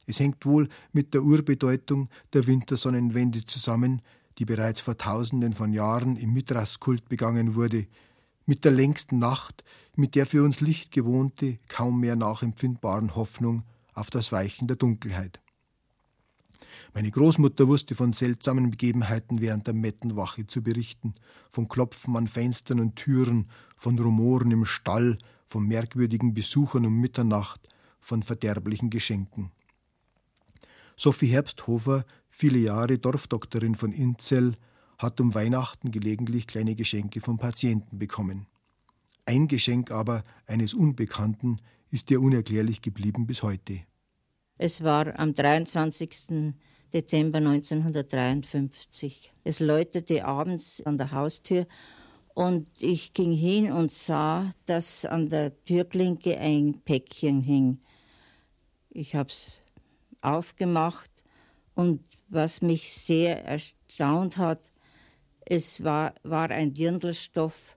[0.05, 4.03] Es hängt wohl mit der Urbedeutung der Wintersonnenwende zusammen,
[4.37, 7.87] die bereits vor tausenden von Jahren im Mithraskult begangen wurde,
[8.45, 9.65] mit der längsten Nacht,
[9.97, 13.63] mit der für uns lichtgewohnte, kaum mehr nachempfindbaren Hoffnung
[13.95, 15.41] auf das Weichen der Dunkelheit.
[16.93, 21.15] Meine Großmutter wusste von seltsamen Begebenheiten während der Mettenwache zu berichten,
[21.49, 27.61] von Klopfen an Fenstern und Türen, von Rumoren im Stall, von merkwürdigen Besuchern um Mitternacht,
[28.01, 29.53] von verderblichen Geschenken.
[30.97, 34.55] Sophie Herbsthofer, viele Jahre Dorfdoktorin von Inzell,
[34.99, 38.47] hat um Weihnachten gelegentlich kleine Geschenke von Patienten bekommen.
[39.25, 41.59] Ein Geschenk aber eines Unbekannten
[41.91, 43.81] ist ihr unerklärlich geblieben bis heute.
[44.59, 46.53] Es war am 23.
[46.93, 49.33] Dezember 1953.
[49.45, 51.67] Es läutete abends an der Haustür
[52.35, 57.79] und ich ging hin und sah, dass an der Türklinke ein Päckchen hing.
[58.91, 59.61] Ich habe es
[60.21, 61.11] aufgemacht
[61.75, 64.61] und was mich sehr erstaunt hat,
[65.45, 67.77] es war, war ein Dirndlstoff,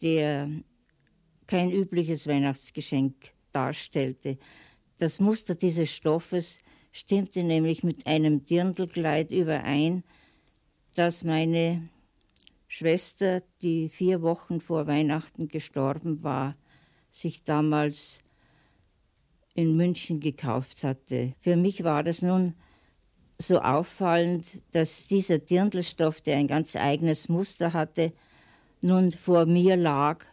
[0.00, 0.48] der
[1.46, 4.38] kein übliches Weihnachtsgeschenk darstellte.
[4.98, 6.58] Das Muster dieses Stoffes
[6.92, 10.04] stimmte nämlich mit einem Dirndlkleid überein,
[10.94, 11.88] das meine
[12.68, 16.56] Schwester, die vier Wochen vor Weihnachten gestorben war,
[17.10, 18.20] sich damals
[19.54, 21.34] in München gekauft hatte.
[21.40, 22.54] Für mich war das nun
[23.38, 28.12] so auffallend, dass dieser Dirndlstoff, der ein ganz eigenes Muster hatte,
[28.80, 30.24] nun vor mir lag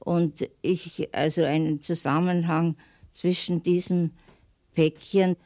[0.00, 2.76] und ich also einen Zusammenhang
[3.12, 4.10] zwischen diesem
[4.74, 5.36] Päckchen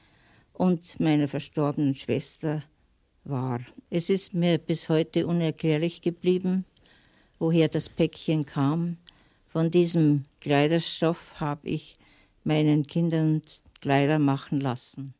[0.52, 2.62] und meiner verstorbenen Schwester
[3.24, 3.60] war.
[3.90, 6.64] Es ist mir bis heute unerklärlich geblieben,
[7.38, 8.98] woher das Päckchen kam.
[9.46, 11.96] Von diesem Kleiderstoff habe ich
[12.44, 13.42] meinen Kindern
[13.80, 15.14] Kleider machen lassen.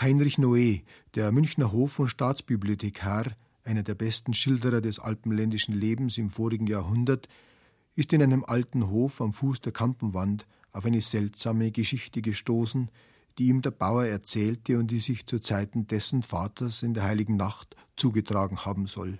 [0.00, 0.82] Heinrich Noé,
[1.16, 3.32] der Münchner Hof- und Staatsbibliothekar,
[3.64, 7.28] einer der besten Schilderer des alpenländischen Lebens im vorigen Jahrhundert,
[7.96, 12.90] ist in einem alten Hof am Fuß der Kampenwand auf eine seltsame Geschichte gestoßen,
[13.38, 17.36] die ihm der Bauer erzählte und die sich zu Zeiten dessen Vaters in der heiligen
[17.36, 19.18] Nacht zugetragen haben soll.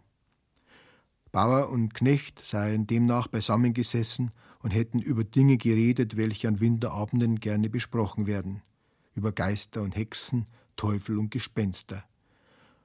[1.33, 7.69] Bauer und Knecht seien demnach beisammengesessen und hätten über Dinge geredet, welche an Winterabenden gerne
[7.69, 8.63] besprochen werden,
[9.17, 10.47] über Geister und Hexen,
[10.79, 12.05] Teufel und Gespenster.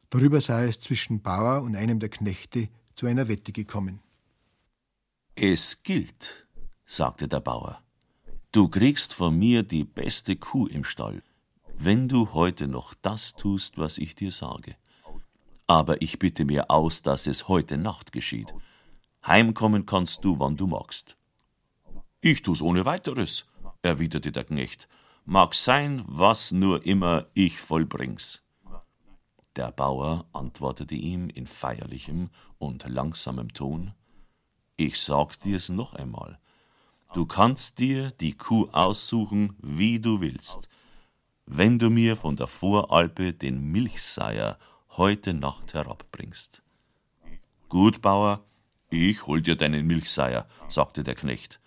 [0.10, 4.02] Darüber sei es zwischen Bauer und einem der Knechte zu einer Wette gekommen.
[5.36, 6.48] Es gilt,
[6.86, 7.82] sagte der Bauer.
[8.52, 11.24] Du kriegst von mir die beste Kuh im Stall,
[11.76, 14.76] wenn du heute noch das tust, was ich dir sage.
[15.66, 18.54] Aber ich bitte mir aus, dass es heute Nacht geschieht.
[19.26, 21.16] Heimkommen kannst du, wann du magst.
[22.22, 23.46] Ich tu's ohne weiteres,
[23.82, 24.88] erwiderte der Knecht.
[25.26, 28.44] Mag sein, was nur immer ich vollbring's.
[29.56, 33.94] Der Bauer antwortete ihm in feierlichem und langsamem Ton
[34.76, 36.40] Ich sag dir's noch einmal.
[37.14, 40.68] Du kannst dir die Kuh aussuchen, wie du willst.
[41.46, 44.58] Wenn du mir von der Voralpe den Milchseier
[44.98, 46.62] heute Nacht herabbringst.
[47.70, 48.44] Gut, Bauer,
[48.90, 51.62] ich hol dir deinen Milchseier, sagte der Knecht.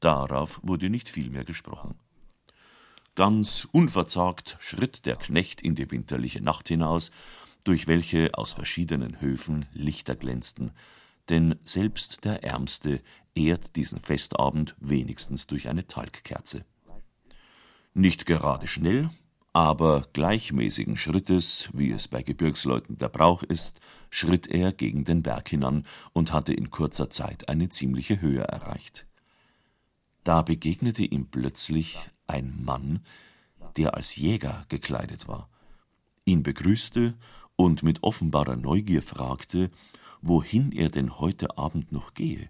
[0.00, 1.98] Darauf wurde nicht viel mehr gesprochen.
[3.14, 7.12] Ganz unverzagt schritt der Knecht in die winterliche Nacht hinaus,
[7.62, 10.72] durch welche aus verschiedenen Höfen Lichter glänzten,
[11.28, 13.00] denn selbst der Ärmste
[13.34, 16.64] ehrt diesen Festabend wenigstens durch eine Talgkerze.
[17.94, 19.10] Nicht gerade schnell,
[19.52, 25.48] aber gleichmäßigen Schrittes, wie es bei Gebirgsleuten der Brauch ist, schritt er gegen den Berg
[25.48, 29.06] hinan und hatte in kurzer Zeit eine ziemliche Höhe erreicht.
[30.24, 33.00] Da begegnete ihm plötzlich ein Mann,
[33.76, 35.48] der als Jäger gekleidet war,
[36.24, 37.14] ihn begrüßte
[37.56, 39.70] und mit offenbarer Neugier fragte,
[40.22, 42.48] wohin er denn heute Abend noch gehe.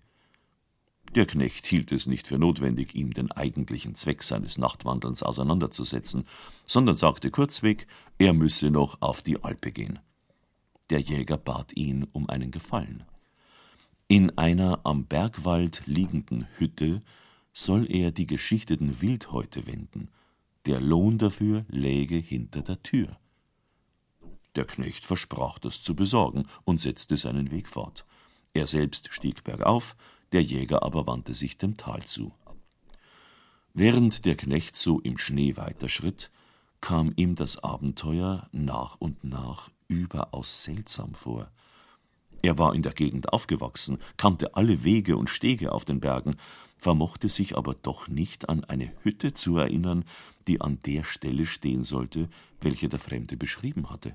[1.14, 6.24] Der Knecht hielt es nicht für notwendig, ihm den eigentlichen Zweck seines Nachtwandelns auseinanderzusetzen,
[6.66, 7.87] sondern sagte kurzweg,
[8.18, 10.00] er müsse noch auf die Alpe gehen.
[10.90, 13.04] Der Jäger bat ihn um einen Gefallen.
[14.08, 17.02] In einer am Bergwald liegenden Hütte
[17.54, 20.08] soll er die geschichteten Wildhäute wenden.
[20.66, 23.16] Der Lohn dafür läge hinter der Tür.
[24.56, 28.04] Der Knecht versprach, das zu besorgen und setzte seinen Weg fort.
[28.52, 29.96] Er selbst stieg bergauf,
[30.32, 32.32] der Jäger aber wandte sich dem Tal zu.
[33.72, 36.30] Während der Knecht so im Schnee weiterschritt,
[36.80, 41.50] kam ihm das Abenteuer nach und nach überaus seltsam vor.
[42.42, 46.36] Er war in der Gegend aufgewachsen, kannte alle Wege und Stege auf den Bergen,
[46.84, 50.04] vermochte sich aber doch nicht an eine Hütte zu erinnern,
[50.46, 52.28] die an der Stelle stehen sollte,
[52.60, 54.14] welche der Fremde beschrieben hatte.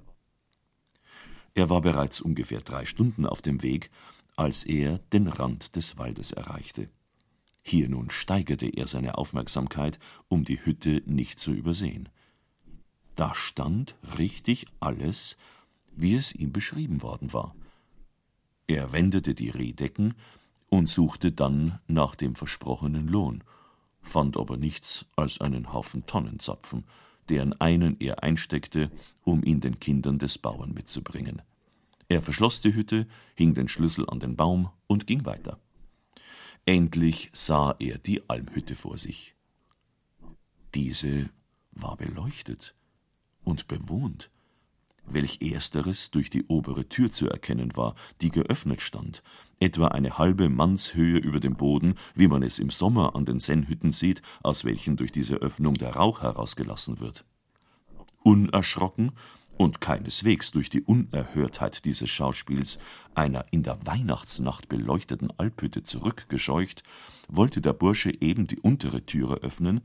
[1.55, 3.89] Er war bereits ungefähr drei Stunden auf dem Weg,
[4.35, 6.89] als er den Rand des Waldes erreichte.
[7.63, 12.07] Hier nun steigerte er seine Aufmerksamkeit, um die Hütte nicht zu übersehen.
[13.15, 15.37] Da stand richtig alles,
[15.95, 17.55] wie es ihm beschrieben worden war.
[18.67, 20.13] Er wendete die Rehdecken
[20.69, 23.43] und suchte dann nach dem versprochenen Lohn,
[24.01, 26.85] fand aber nichts als einen Haufen Tonnenzapfen,
[27.29, 28.91] deren einen er einsteckte,
[29.23, 31.41] um ihn den Kindern des Bauern mitzubringen.
[32.07, 35.59] Er verschloss die Hütte, hing den Schlüssel an den Baum und ging weiter.
[36.65, 39.35] Endlich sah er die Almhütte vor sich.
[40.73, 41.29] Diese
[41.71, 42.75] war beleuchtet
[43.43, 44.29] und bewohnt,
[45.05, 49.23] welch ersteres durch die obere Tür zu erkennen war, die geöffnet stand,
[49.59, 53.91] etwa eine halbe Mannshöhe über dem Boden, wie man es im Sommer an den Sennhütten
[53.91, 57.25] sieht, aus welchen durch diese Öffnung der Rauch herausgelassen wird.
[58.23, 59.11] Unerschrocken
[59.57, 62.79] und keineswegs durch die Unerhörtheit dieses Schauspiels
[63.13, 66.83] einer in der Weihnachtsnacht beleuchteten Alphütte zurückgescheucht,
[67.27, 69.81] wollte der Bursche eben die untere Türe öffnen,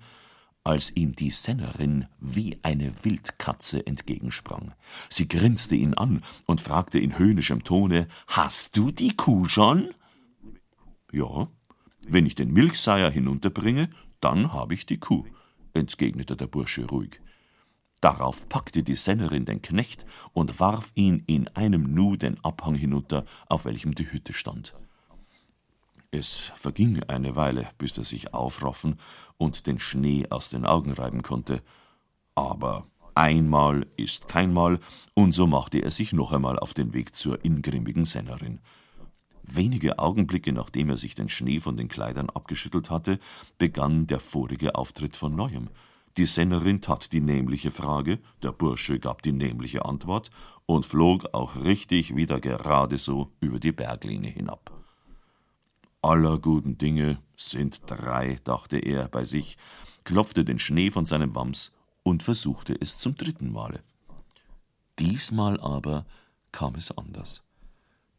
[0.65, 4.73] als ihm die Sennerin wie eine Wildkatze entgegensprang.
[5.11, 9.91] Sie grinste ihn an und fragte in höhnischem Tone: Hast du die Kuh schon?
[11.13, 11.49] Ja,
[12.07, 13.89] wenn ich den Milchseier hinunterbringe,
[14.21, 15.25] dann habe ich die Kuh,
[15.75, 17.21] entgegnete der Bursche ruhig.
[18.01, 23.25] Darauf packte die Sennerin den Knecht und warf ihn in einem Nu den Abhang hinunter,
[23.49, 24.75] auf welchem die Hütte stand.
[26.17, 29.01] Es verging eine Weile, bis er sich aufraffen
[29.37, 31.61] und den Schnee aus den Augen reiben konnte.
[32.37, 32.87] Aber
[33.17, 34.79] einmal ist keinmal,
[35.15, 38.61] und so machte er sich noch einmal auf den Weg zur ingrimmigen Sennerin.
[39.43, 43.19] Wenige Augenblicke nachdem er sich den Schnee von den Kleidern abgeschüttelt hatte,
[43.59, 45.69] begann der vorige Auftritt von neuem.
[46.17, 50.31] Die Sennerin tat die nämliche Frage, der Bursche gab die nämliche Antwort
[50.65, 54.74] und flog auch richtig wieder gerade so über die Bergline hinab.
[56.05, 59.57] Aller guten Dinge sind drei, dachte er bei sich,
[60.05, 63.83] klopfte den Schnee von seinem Wams und versuchte es zum dritten Male.
[64.99, 66.05] Diesmal aber
[66.53, 67.43] kam es anders.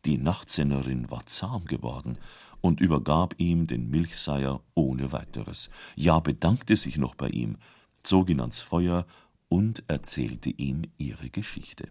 [0.04, 2.18] Die Nachtsennerin war zahm geworden
[2.60, 7.58] und übergab ihm den Milchseier ohne weiteres, ja bedankte sich noch bei ihm,
[8.02, 9.06] zog ihn ans Feuer
[9.48, 11.90] und erzählte ihm ihre Geschichte.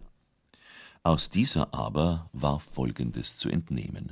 [1.03, 4.11] Aus dieser aber war Folgendes zu entnehmen.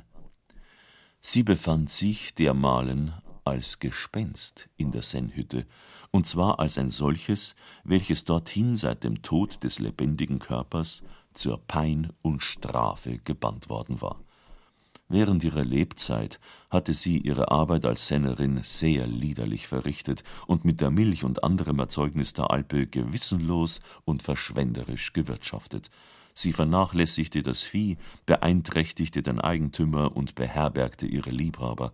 [1.26, 3.14] Sie befand sich dermalen
[3.46, 5.64] als Gespenst in der Sennhütte,
[6.10, 11.02] und zwar als ein solches, welches dorthin seit dem Tod des lebendigen Körpers
[11.32, 14.20] zur Pein und Strafe gebannt worden war.
[15.08, 20.90] Während ihrer Lebzeit hatte sie ihre Arbeit als Sennerin sehr liederlich verrichtet und mit der
[20.90, 25.90] Milch und anderem Erzeugnis der Alpe gewissenlos und verschwenderisch gewirtschaftet.
[26.34, 31.92] Sie vernachlässigte das Vieh, beeinträchtigte den Eigentümer und beherbergte ihre Liebhaber.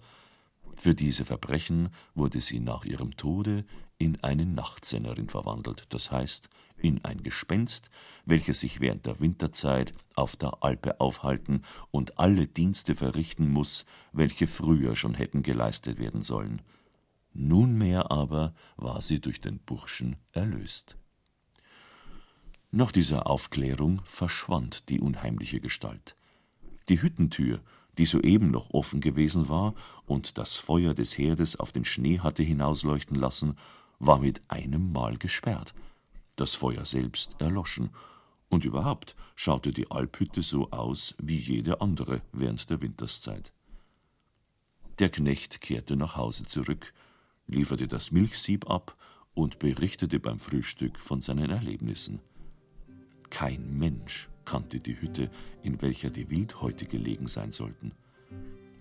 [0.76, 3.66] Für diese Verbrechen wurde sie nach ihrem Tode
[3.98, 7.90] in eine Nachtsennerin verwandelt, das heißt in ein Gespenst,
[8.24, 11.60] welches sich während der Winterzeit auf der Alpe aufhalten
[11.90, 16.62] und alle Dienste verrichten muss, welche früher schon hätten geleistet werden sollen.
[17.34, 20.96] Nunmehr aber war sie durch den Burschen erlöst.
[22.72, 26.14] Nach dieser Aufklärung verschwand die unheimliche Gestalt.
[26.88, 27.60] Die Hüttentür,
[27.98, 29.74] die soeben noch offen gewesen war
[30.06, 33.56] und das Feuer des Herdes auf den Schnee hatte hinausleuchten lassen,
[33.98, 35.74] war mit einem Mal gesperrt.
[36.36, 37.90] Das Feuer selbst erloschen,
[38.48, 43.52] und überhaupt schaute die Alphütte so aus wie jede andere während der Winterszeit.
[44.98, 46.92] Der Knecht kehrte nach Hause zurück,
[47.46, 48.96] lieferte das Milchsieb ab
[49.34, 52.20] und berichtete beim Frühstück von seinen Erlebnissen.
[53.30, 55.30] Kein Mensch kannte die Hütte,
[55.62, 57.92] in welcher die Wildhäute gelegen sein sollten.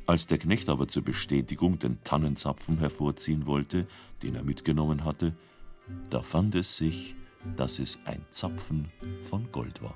[0.08, 3.88] Als der Knecht aber zur Bestätigung den Tannenzapfen hervorziehen wollte,
[4.24, 5.36] den er mitgenommen hatte,
[6.10, 7.16] da fand es sich,
[7.56, 8.88] dass es ein Zapfen
[9.24, 9.96] von Gold war.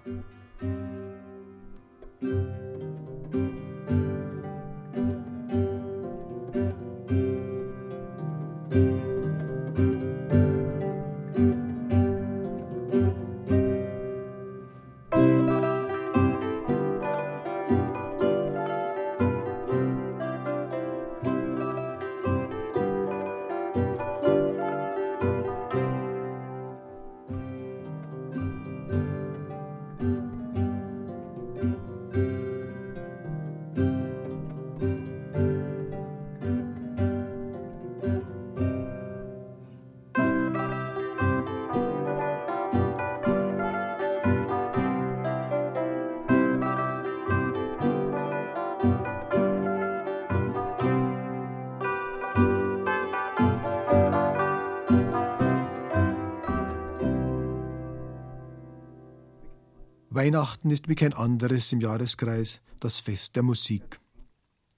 [60.23, 63.99] Weihnachten ist wie kein anderes im Jahreskreis das Fest der Musik.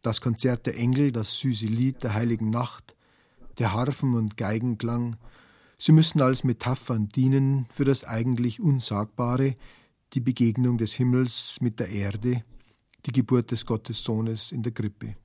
[0.02, 2.96] Das Konzert der Engel, das süße Lied der heiligen Nacht,
[3.60, 5.18] der Harfen- und Geigenklang,
[5.78, 9.56] sie müssen als Metaphern dienen für das eigentlich Unsagbare,
[10.14, 12.44] die Begegnung des Himmels mit der Erde,
[13.06, 15.16] die Geburt des Gottessohnes in der Krippe.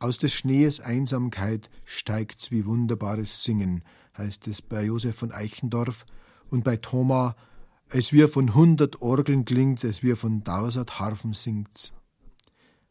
[0.00, 3.84] Aus des Schnees Einsamkeit steigt's wie wunderbares Singen,
[4.18, 6.06] heißt es bei Josef von Eichendorff
[6.50, 7.36] und bei Thoma
[7.94, 11.92] es wie von hundert Orgeln klingt, es wie von tausend Harfen singt.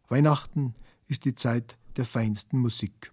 [0.08, 0.76] Weihnachten
[1.08, 3.12] ist die Zeit der feinsten Musik.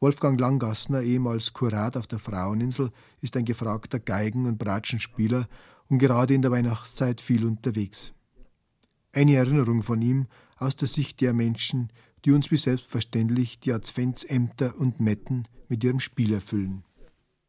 [0.00, 2.90] Wolfgang Langgassner, ehemals Kurat auf der Fraueninsel,
[3.20, 5.48] ist ein gefragter Geigen- und Bratschenspieler
[5.88, 8.12] und gerade in der Weihnachtszeit viel unterwegs.
[9.12, 10.26] Eine Erinnerung von ihm
[10.58, 11.90] aus der Sicht der Menschen,
[12.24, 16.84] die uns wie selbstverständlich die Adventsämter und Metten mit ihrem Spiel erfüllen.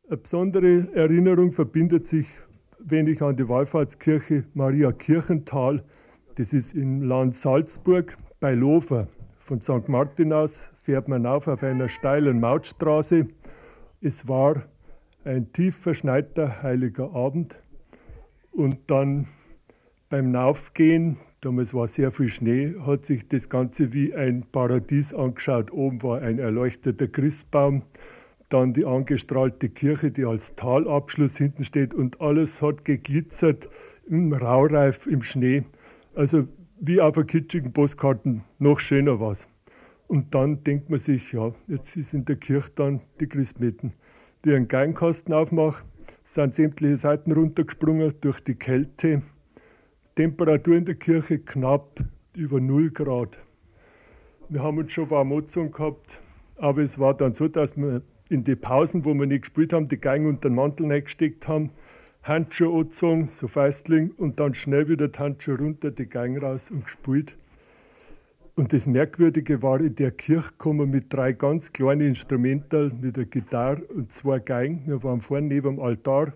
[0.08, 2.28] Eine besondere Erinnerung verbindet sich
[2.84, 5.84] wenn ich an die Wallfahrtskirche Maria Kirchental,
[6.36, 9.08] das ist im Land Salzburg bei Lofer.
[9.40, 9.88] Von St.
[9.90, 13.28] Martin aus fährt man auf auf einer steilen Mautstraße.
[14.02, 14.64] Es war
[15.26, 17.60] ein tief verschneiter heiliger Abend
[18.52, 19.28] und dann
[20.10, 25.72] beim Naufgehen, damals war sehr viel Schnee, hat sich das Ganze wie ein Paradies angeschaut.
[25.72, 27.84] Oben war ein erleuchteter Christbaum,
[28.50, 33.70] dann die angestrahlte Kirche, die als Talabschluss hinten steht und alles hat geglitzert
[34.08, 35.64] im Raureif, im Schnee.
[36.16, 36.48] Also
[36.80, 39.48] wie auf einer kitschigen Postkarten, noch schöner was.
[40.08, 43.94] Und dann denkt man sich, ja, jetzt ist in der Kirche dann die Christmeten.
[44.44, 45.84] wie ein Geigenkasten aufmache,
[46.24, 49.22] sind sämtliche Seiten runtergesprungen durch die Kälte.
[50.16, 52.04] Temperatur in der Kirche knapp
[52.36, 53.40] über 0 Grad.
[54.48, 56.22] Wir haben uns schon warm angezogen gehabt,
[56.58, 59.88] aber es war dann so, dass wir in die Pausen, wo wir nicht gespielt haben,
[59.88, 61.72] die Geigen unter den Mantel reingesteckt haben,
[62.22, 66.86] Handschuhe angezogen, so Feistling, und dann schnell wieder die Handschuhe runter, die Geigen raus und
[66.86, 67.36] gespielt.
[68.56, 73.26] Und das Merkwürdige war, in der Kirche kommen mit drei ganz kleinen Instrumental, mit der
[73.26, 74.84] Gitarre und zwei Geigen.
[74.86, 76.34] Wir waren vorne neben dem Altar,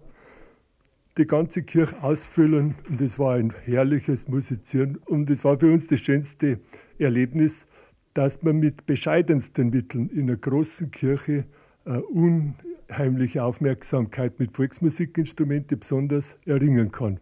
[1.18, 4.98] die ganze Kirche ausfüllen und es war ein herrliches Musizieren.
[5.06, 6.60] Und es war für uns das schönste
[6.98, 7.68] Erlebnis,
[8.14, 11.46] dass man mit bescheidensten Mitteln in einer großen Kirche
[11.86, 17.20] unheimliche Aufmerksamkeit mit Volksmusikinstrumenten besonders erringen kann.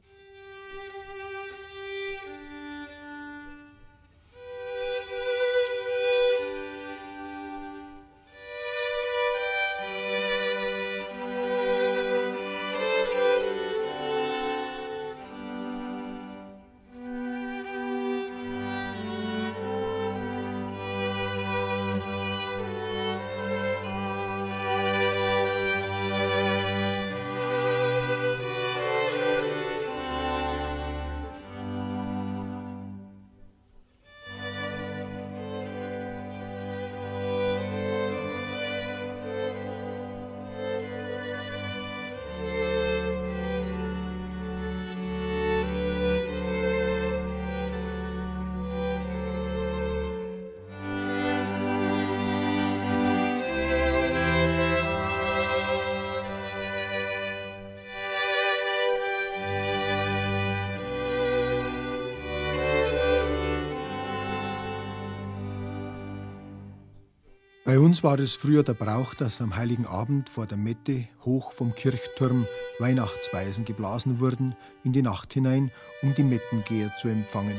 [67.71, 71.53] Bei uns war es früher der Brauch, dass am heiligen Abend vor der Mette hoch
[71.53, 72.45] vom Kirchturm
[72.79, 77.55] Weihnachtsweisen geblasen wurden in die Nacht hinein, um die Mettengeher zu empfangen.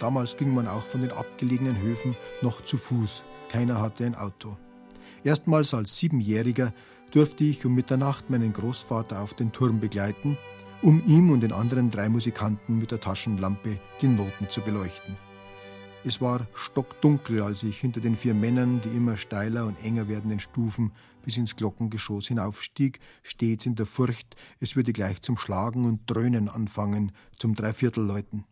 [0.00, 3.22] Damals ging man auch von den abgelegenen Höfen noch zu Fuß.
[3.48, 4.56] Keiner hatte ein Auto.
[5.22, 6.74] Erstmals als Siebenjähriger
[7.12, 10.36] durfte ich um Mitternacht meinen Großvater auf den Turm begleiten,
[10.82, 15.16] um ihm und den anderen drei Musikanten mit der Taschenlampe die Noten zu beleuchten.
[16.06, 20.38] Es war stockdunkel, als ich hinter den vier Männern die immer steiler und enger werdenden
[20.38, 20.92] Stufen
[21.24, 26.48] bis ins Glockengeschoss hinaufstieg, stets in der Furcht, es würde gleich zum Schlagen und Dröhnen
[26.48, 28.44] anfangen, zum Dreiviertelläuten.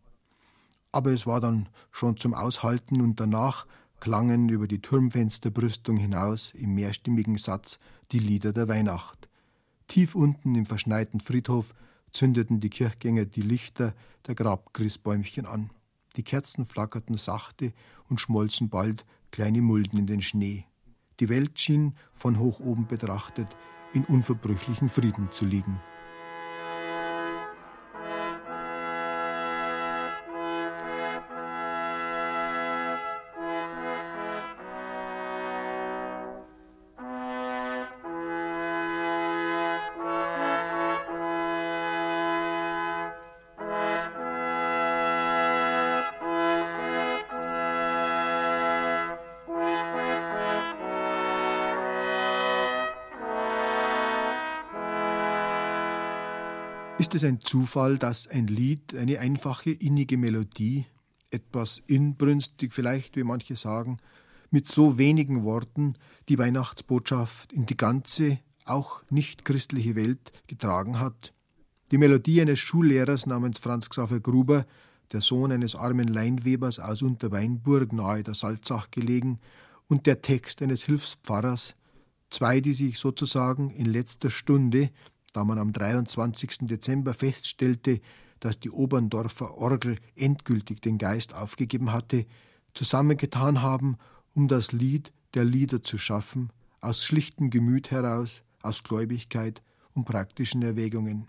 [0.91, 3.67] Aber es war dann schon zum Aushalten und danach
[4.01, 7.79] klangen über die Turmfensterbrüstung hinaus im mehrstimmigen Satz
[8.11, 9.29] die Lieder der Weihnacht.
[9.87, 11.73] Tief unten im verschneiten Friedhof
[12.11, 13.93] zündeten die Kirchgänger die Lichter
[14.27, 15.69] der Grabgrissbäumchen an.
[16.15, 17.73] Die Kerzen flackerten sachte
[18.09, 20.65] und schmolzen bald kleine Mulden in den Schnee.
[21.19, 23.47] Die Welt schien, von hoch oben betrachtet,
[23.93, 25.79] in unverbrüchlichen Frieden zu liegen.
[57.05, 60.87] Ist es ein Zufall, dass ein Lied, eine einfache, innige Melodie,
[61.29, 63.99] etwas inbrünstig vielleicht, wie manche sagen,
[64.49, 65.93] mit so wenigen Worten
[66.29, 71.31] die Weihnachtsbotschaft in die ganze, auch nicht christliche Welt getragen hat?
[71.91, 74.65] Die Melodie eines Schullehrers namens Franz Xaver Gruber,
[75.11, 79.39] der Sohn eines armen Leinwebers aus Unterweinburg nahe der Salzach gelegen,
[79.87, 81.75] und der Text eines Hilfspfarrers,
[82.31, 84.89] zwei, die sich sozusagen in letzter Stunde
[85.35, 86.59] da man am 23.
[86.61, 87.99] Dezember feststellte,
[88.39, 92.25] dass die Oberndorfer Orgel endgültig den Geist aufgegeben hatte,
[92.73, 93.97] zusammengetan haben,
[94.33, 99.61] um das Lied der Lieder zu schaffen, aus schlichtem Gemüt heraus, aus Gläubigkeit
[99.93, 101.27] und praktischen Erwägungen.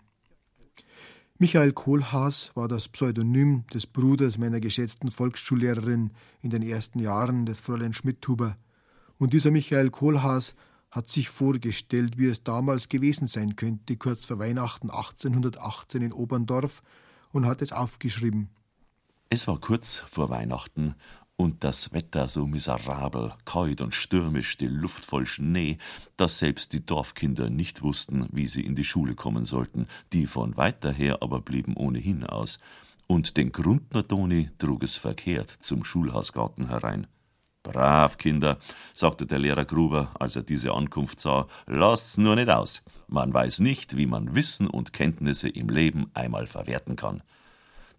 [1.37, 7.59] Michael Kohlhaas war das Pseudonym des Bruders meiner geschätzten Volksschullehrerin in den ersten Jahren des
[7.59, 8.57] Fräulein Schmidthuber.
[9.17, 10.55] Und dieser Michael Kohlhaas
[10.97, 16.81] hat sich vorgestellt, wie es damals gewesen sein könnte, kurz vor Weihnachten 1818 in Oberndorf,
[17.31, 18.49] und hat es aufgeschrieben.
[19.29, 20.95] Es war kurz vor Weihnachten
[21.35, 25.77] und das Wetter so miserabel, kalt und stürmisch, die Luft voll Schnee,
[26.15, 30.57] dass selbst die Dorfkinder nicht wussten, wie sie in die Schule kommen sollten, die von
[30.57, 32.59] weiter her aber blieben ohnehin aus,
[33.05, 37.07] und den Grundner Doni trug es verkehrt zum Schulhausgarten herein.
[37.67, 38.57] Brav, Kinder,
[38.93, 42.81] sagte der Lehrer Gruber, als er diese Ankunft sah, lasst's nur nicht aus.
[43.07, 47.21] Man weiß nicht, wie man Wissen und Kenntnisse im Leben einmal verwerten kann.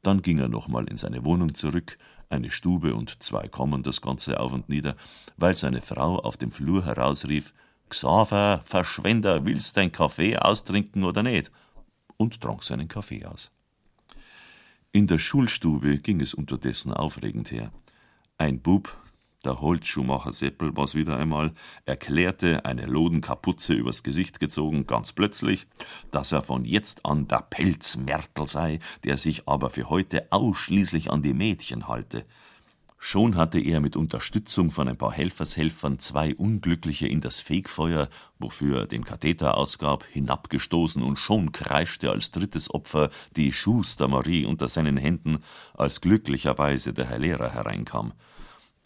[0.02, 1.98] Dann ging er nochmal in seine Wohnung zurück,
[2.30, 4.96] eine Stube und zwei Kommen das Ganze auf und nieder,
[5.36, 7.54] weil seine Frau auf dem Flur herausrief,
[7.88, 11.50] Xaver, Verschwender, willst dein Kaffee austrinken oder nicht?
[12.18, 13.50] und trank seinen Kaffee aus.
[14.92, 17.72] In der Schulstube ging es unterdessen aufregend her.
[18.36, 18.94] Ein Bub,
[19.44, 21.52] der Holzschuhmacher Seppel was wieder einmal,
[21.86, 25.66] erklärte, eine Lodenkapuze übers Gesicht gezogen, ganz plötzlich,
[26.10, 31.22] dass er von jetzt an der Pelzmärtel sei, der sich aber für heute ausschließlich an
[31.22, 32.24] die Mädchen halte.
[33.00, 38.08] Schon hatte er mit Unterstützung von ein paar Helfershelfern zwei Unglückliche in das Fegfeuer,
[38.40, 44.68] wofür er den Katheter ausgab, hinabgestoßen und schon kreischte als drittes Opfer die Schuster-Marie unter
[44.68, 45.38] seinen Händen,
[45.74, 48.14] als glücklicherweise der Herr Lehrer hereinkam.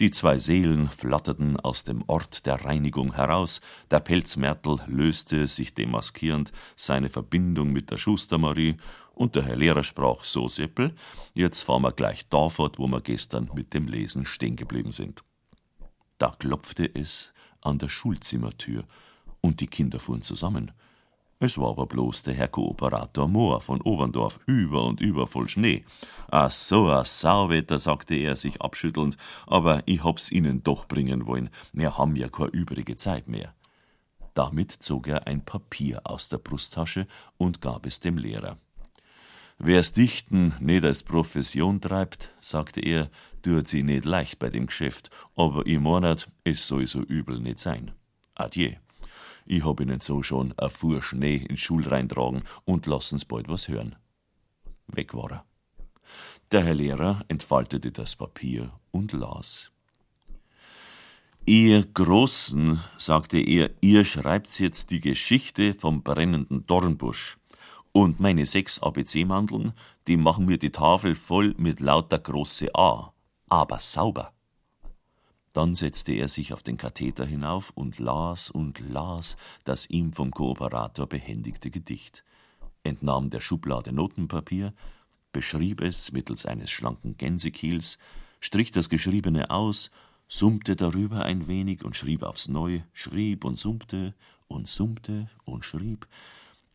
[0.01, 6.51] Die zwei Seelen flatterten aus dem Ort der Reinigung heraus, der Pelzmärtel löste, sich demaskierend,
[6.77, 8.77] seine Verbindung mit der Schuster-Marie,
[9.15, 10.95] und der Herr Lehrer sprach so Seppel,
[11.35, 15.23] jetzt fahren wir gleich da fort, wo wir gestern mit dem Lesen stehen geblieben sind.
[16.17, 18.85] Da klopfte es an der Schulzimmertür,
[19.43, 20.73] und die Kinder fuhren zusammen.
[21.45, 25.85] Es war aber bloß der Herr Kooperator Mohr von Oberndorf, über und über voll Schnee.
[26.31, 29.17] Ach so, a Sauwetter, sagte er, sich abschüttelnd,
[29.49, 33.57] aber ich hab's Ihnen doch bringen wollen, wir haben ja keine übrige Zeit mehr.
[34.35, 38.57] Damit zog er ein Papier aus der Brusttasche und gab es dem Lehrer.
[39.59, 43.11] Wer's Dichten nicht als Profession treibt, sagte er,
[43.43, 47.59] tut sie nicht leicht bei dem Geschäft, aber im Monat, es soll so übel nicht
[47.59, 47.91] sein.
[48.37, 48.75] Adieu.
[49.47, 53.69] Ich hab Ihnen so schon a Fuhr Schnee in Schul reintragen und lassen's bald was
[53.69, 53.97] hören.
[54.87, 55.45] Weg war er.
[56.53, 59.73] Der Herr Lehrer entfaltete das Papier und las.
[61.45, 67.37] Ihr Großen, sagte er, ihr schreibt jetzt die Geschichte vom brennenden Dornbusch.
[67.91, 69.73] Und meine sechs ABC-Mandeln,
[70.07, 73.13] die machen mir die Tafel voll mit lauter große A,
[73.49, 74.33] aber sauber.
[75.53, 80.31] Dann setzte er sich auf den Katheter hinauf und las und las das ihm vom
[80.31, 82.25] Kooperator behändigte Gedicht,
[82.83, 84.73] entnahm der Schublade Notenpapier,
[85.33, 87.99] beschrieb es mittels eines schlanken Gänsekiels,
[88.41, 89.91] strich das Geschriebene aus,
[90.29, 94.15] summte darüber ein wenig und schrieb aufs Neue, schrieb und summte
[94.49, 96.07] und summte und schrieb,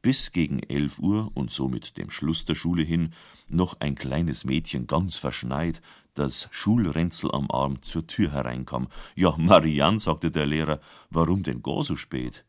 [0.02, 3.14] bis gegen elf Uhr und somit dem Schluss der Schule hin
[3.48, 5.82] noch ein kleines Mädchen ganz verschneit,
[6.14, 8.88] das Schulränzel am Arm zur Tür hereinkam.
[9.16, 10.80] Ja, Marianne, sagte der Lehrer,
[11.10, 12.46] warum denn gar so spät?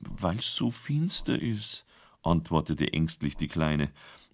[0.00, 1.84] Weil's so finster ist,
[2.22, 3.90] antwortete ängstlich die Kleine,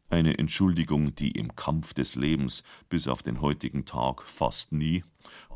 [0.09, 5.05] eine Entschuldigung, die im Kampf des Lebens bis auf den heutigen Tag fast nie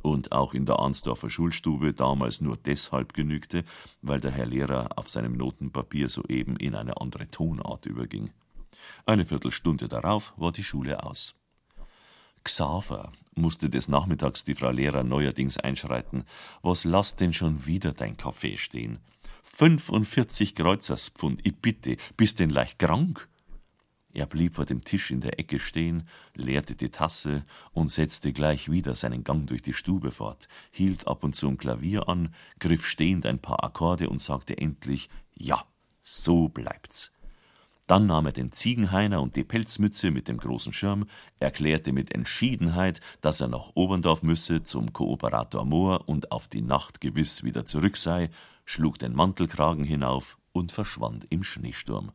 [0.03, 3.65] und auch in der Arnsdorfer Schulstube damals nur deshalb genügte,
[4.03, 8.31] weil der Herr Lehrer auf seinem Notenpapier soeben in eine andere Tonart überging.
[9.05, 11.35] Eine Viertelstunde darauf war die Schule aus.
[12.45, 16.25] Xaver, musste des Nachmittags die Frau Lehrer neuerdings einschreiten,
[16.63, 19.01] was lass denn schon wieder dein Kaffee stehen?
[19.43, 23.29] 45 Kreuzerspfund, ich bitte, bist denn leicht krank?
[24.17, 28.71] Er blieb vor dem Tisch in der Ecke stehen, leerte die Tasse und setzte gleich
[28.71, 32.87] wieder seinen Gang durch die Stube fort, hielt ab und zu ein Klavier an, griff
[32.87, 35.67] stehend ein paar Akkorde und sagte endlich Ja,
[36.03, 37.13] so bleibt's.
[37.87, 41.05] Dann nahm er den Ziegenhainer und die Pelzmütze mit dem großen Schirm,
[41.39, 47.03] erklärte mit Entschiedenheit, dass er nach Oberndorf müsse zum Kooperator Mohr und auf die Nacht
[47.03, 48.31] gewiss wieder zurück sei,
[48.65, 52.13] schlug den Mantelkragen hinauf und verschwand im Schneesturm.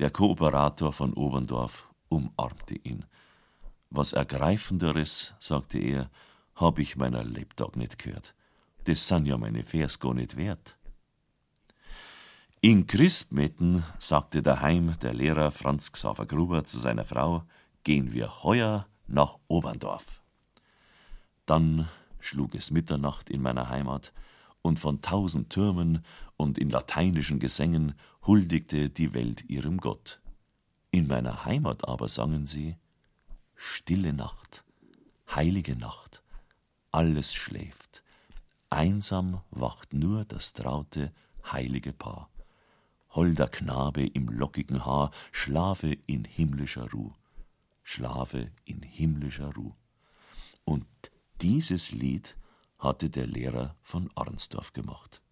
[0.00, 3.04] Der Kooperator von Oberndorf umarmte ihn.
[3.90, 6.10] Was Ergreifenderes, sagte er,
[6.56, 8.34] hab ich meiner Lebtag nicht gehört.
[8.84, 10.76] Das sind ja meine Vers gar nicht wert.
[12.60, 17.44] In Christmetten, sagte daheim der Lehrer Franz Xaver Gruber zu seiner Frau,
[17.84, 20.22] gehen wir heuer nach Oberndorf.
[21.46, 21.88] Dann
[22.18, 24.12] schlug es Mitternacht in meiner Heimat,
[24.62, 26.02] und von tausend Türmen
[26.44, 27.94] und in lateinischen Gesängen
[28.26, 30.20] huldigte die Welt ihrem Gott.
[30.90, 32.76] In meiner Heimat aber sangen sie
[33.56, 34.62] Stille Nacht,
[35.34, 36.22] heilige Nacht,
[36.92, 38.04] alles schläft,
[38.68, 41.12] einsam wacht nur das traute,
[41.50, 42.28] heilige Paar.
[43.10, 47.12] Holder Knabe im lockigen Haar, schlafe in himmlischer Ruh,
[47.82, 49.72] schlafe in himmlischer Ruh.
[50.64, 50.86] Und
[51.40, 52.36] dieses Lied
[52.78, 55.23] hatte der Lehrer von Arnsdorf gemacht.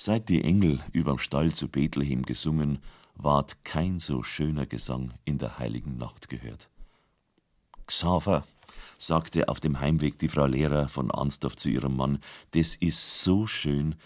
[0.00, 2.78] Seit die Engel überm Stall zu Bethlehem gesungen,
[3.16, 6.70] ward kein so schöner Gesang in der heiligen Nacht gehört.
[7.84, 8.46] Xaver,
[8.96, 12.20] sagte auf dem Heimweg die Frau Lehrer von Arnsdorf zu ihrem Mann,
[12.52, 13.96] das ist so schön,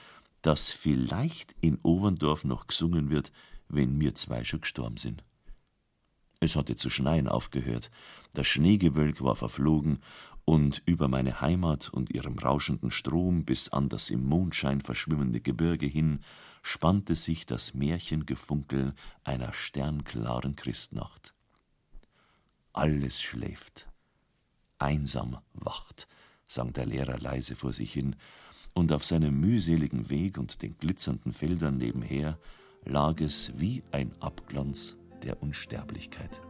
[0.41, 3.31] dass vielleicht in Oberndorf noch gesungen wird,
[3.69, 5.23] wenn wir zwei schon gestorben sind.
[6.41, 7.91] Es hatte zu schneien aufgehört,
[8.33, 10.01] das Schneegewölk war verflogen,
[10.45, 15.87] und über meine Heimat und ihrem rauschenden Strom bis an das im Mondschein verschwimmende Gebirge
[15.87, 16.21] hin
[16.63, 21.35] spannte sich das Märchengefunkel einer sternklaren Christnacht.
[22.73, 23.89] Alles schläft,
[24.79, 26.09] einsam wacht,
[26.47, 28.17] sang der Lehrer leise vor sich hin,
[28.75, 32.39] und auf seinem mühseligen Weg und den glitzernden Feldern nebenher
[32.85, 36.41] lag es wie ein Abglanz der Unsterblichkeit.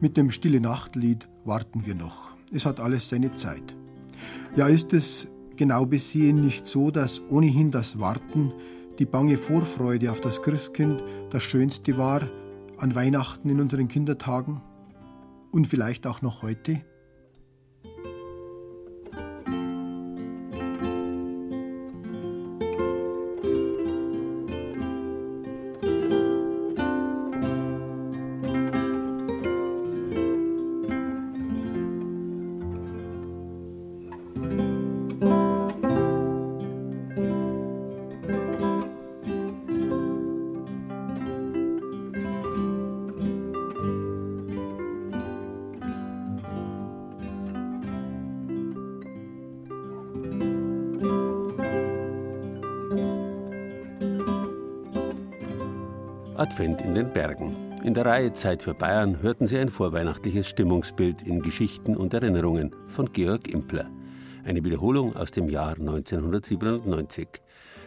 [0.00, 2.30] Mit dem Stille Nachtlied warten wir noch.
[2.52, 3.74] Es hat alles seine Zeit.
[4.54, 5.26] Ja, ist es
[5.56, 8.52] genau besehen nicht so, dass ohnehin das Warten,
[9.00, 12.22] die bange Vorfreude auf das Christkind das Schönste war
[12.76, 14.60] an Weihnachten in unseren Kindertagen
[15.50, 16.80] und vielleicht auch noch heute?
[56.58, 57.54] Advent in den Bergen.
[57.84, 62.74] In der Reihe Zeit für Bayern hörten Sie ein vorweihnachtliches Stimmungsbild in Geschichten und Erinnerungen
[62.88, 63.88] von Georg Impler.
[64.44, 67.28] Eine Wiederholung aus dem Jahr 1997.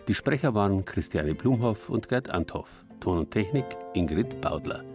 [0.08, 2.86] Die Sprecher waren Christiane Blumhoff und Gerd Anthoff.
[3.02, 4.86] Ton und Technik Ingrid Baudler.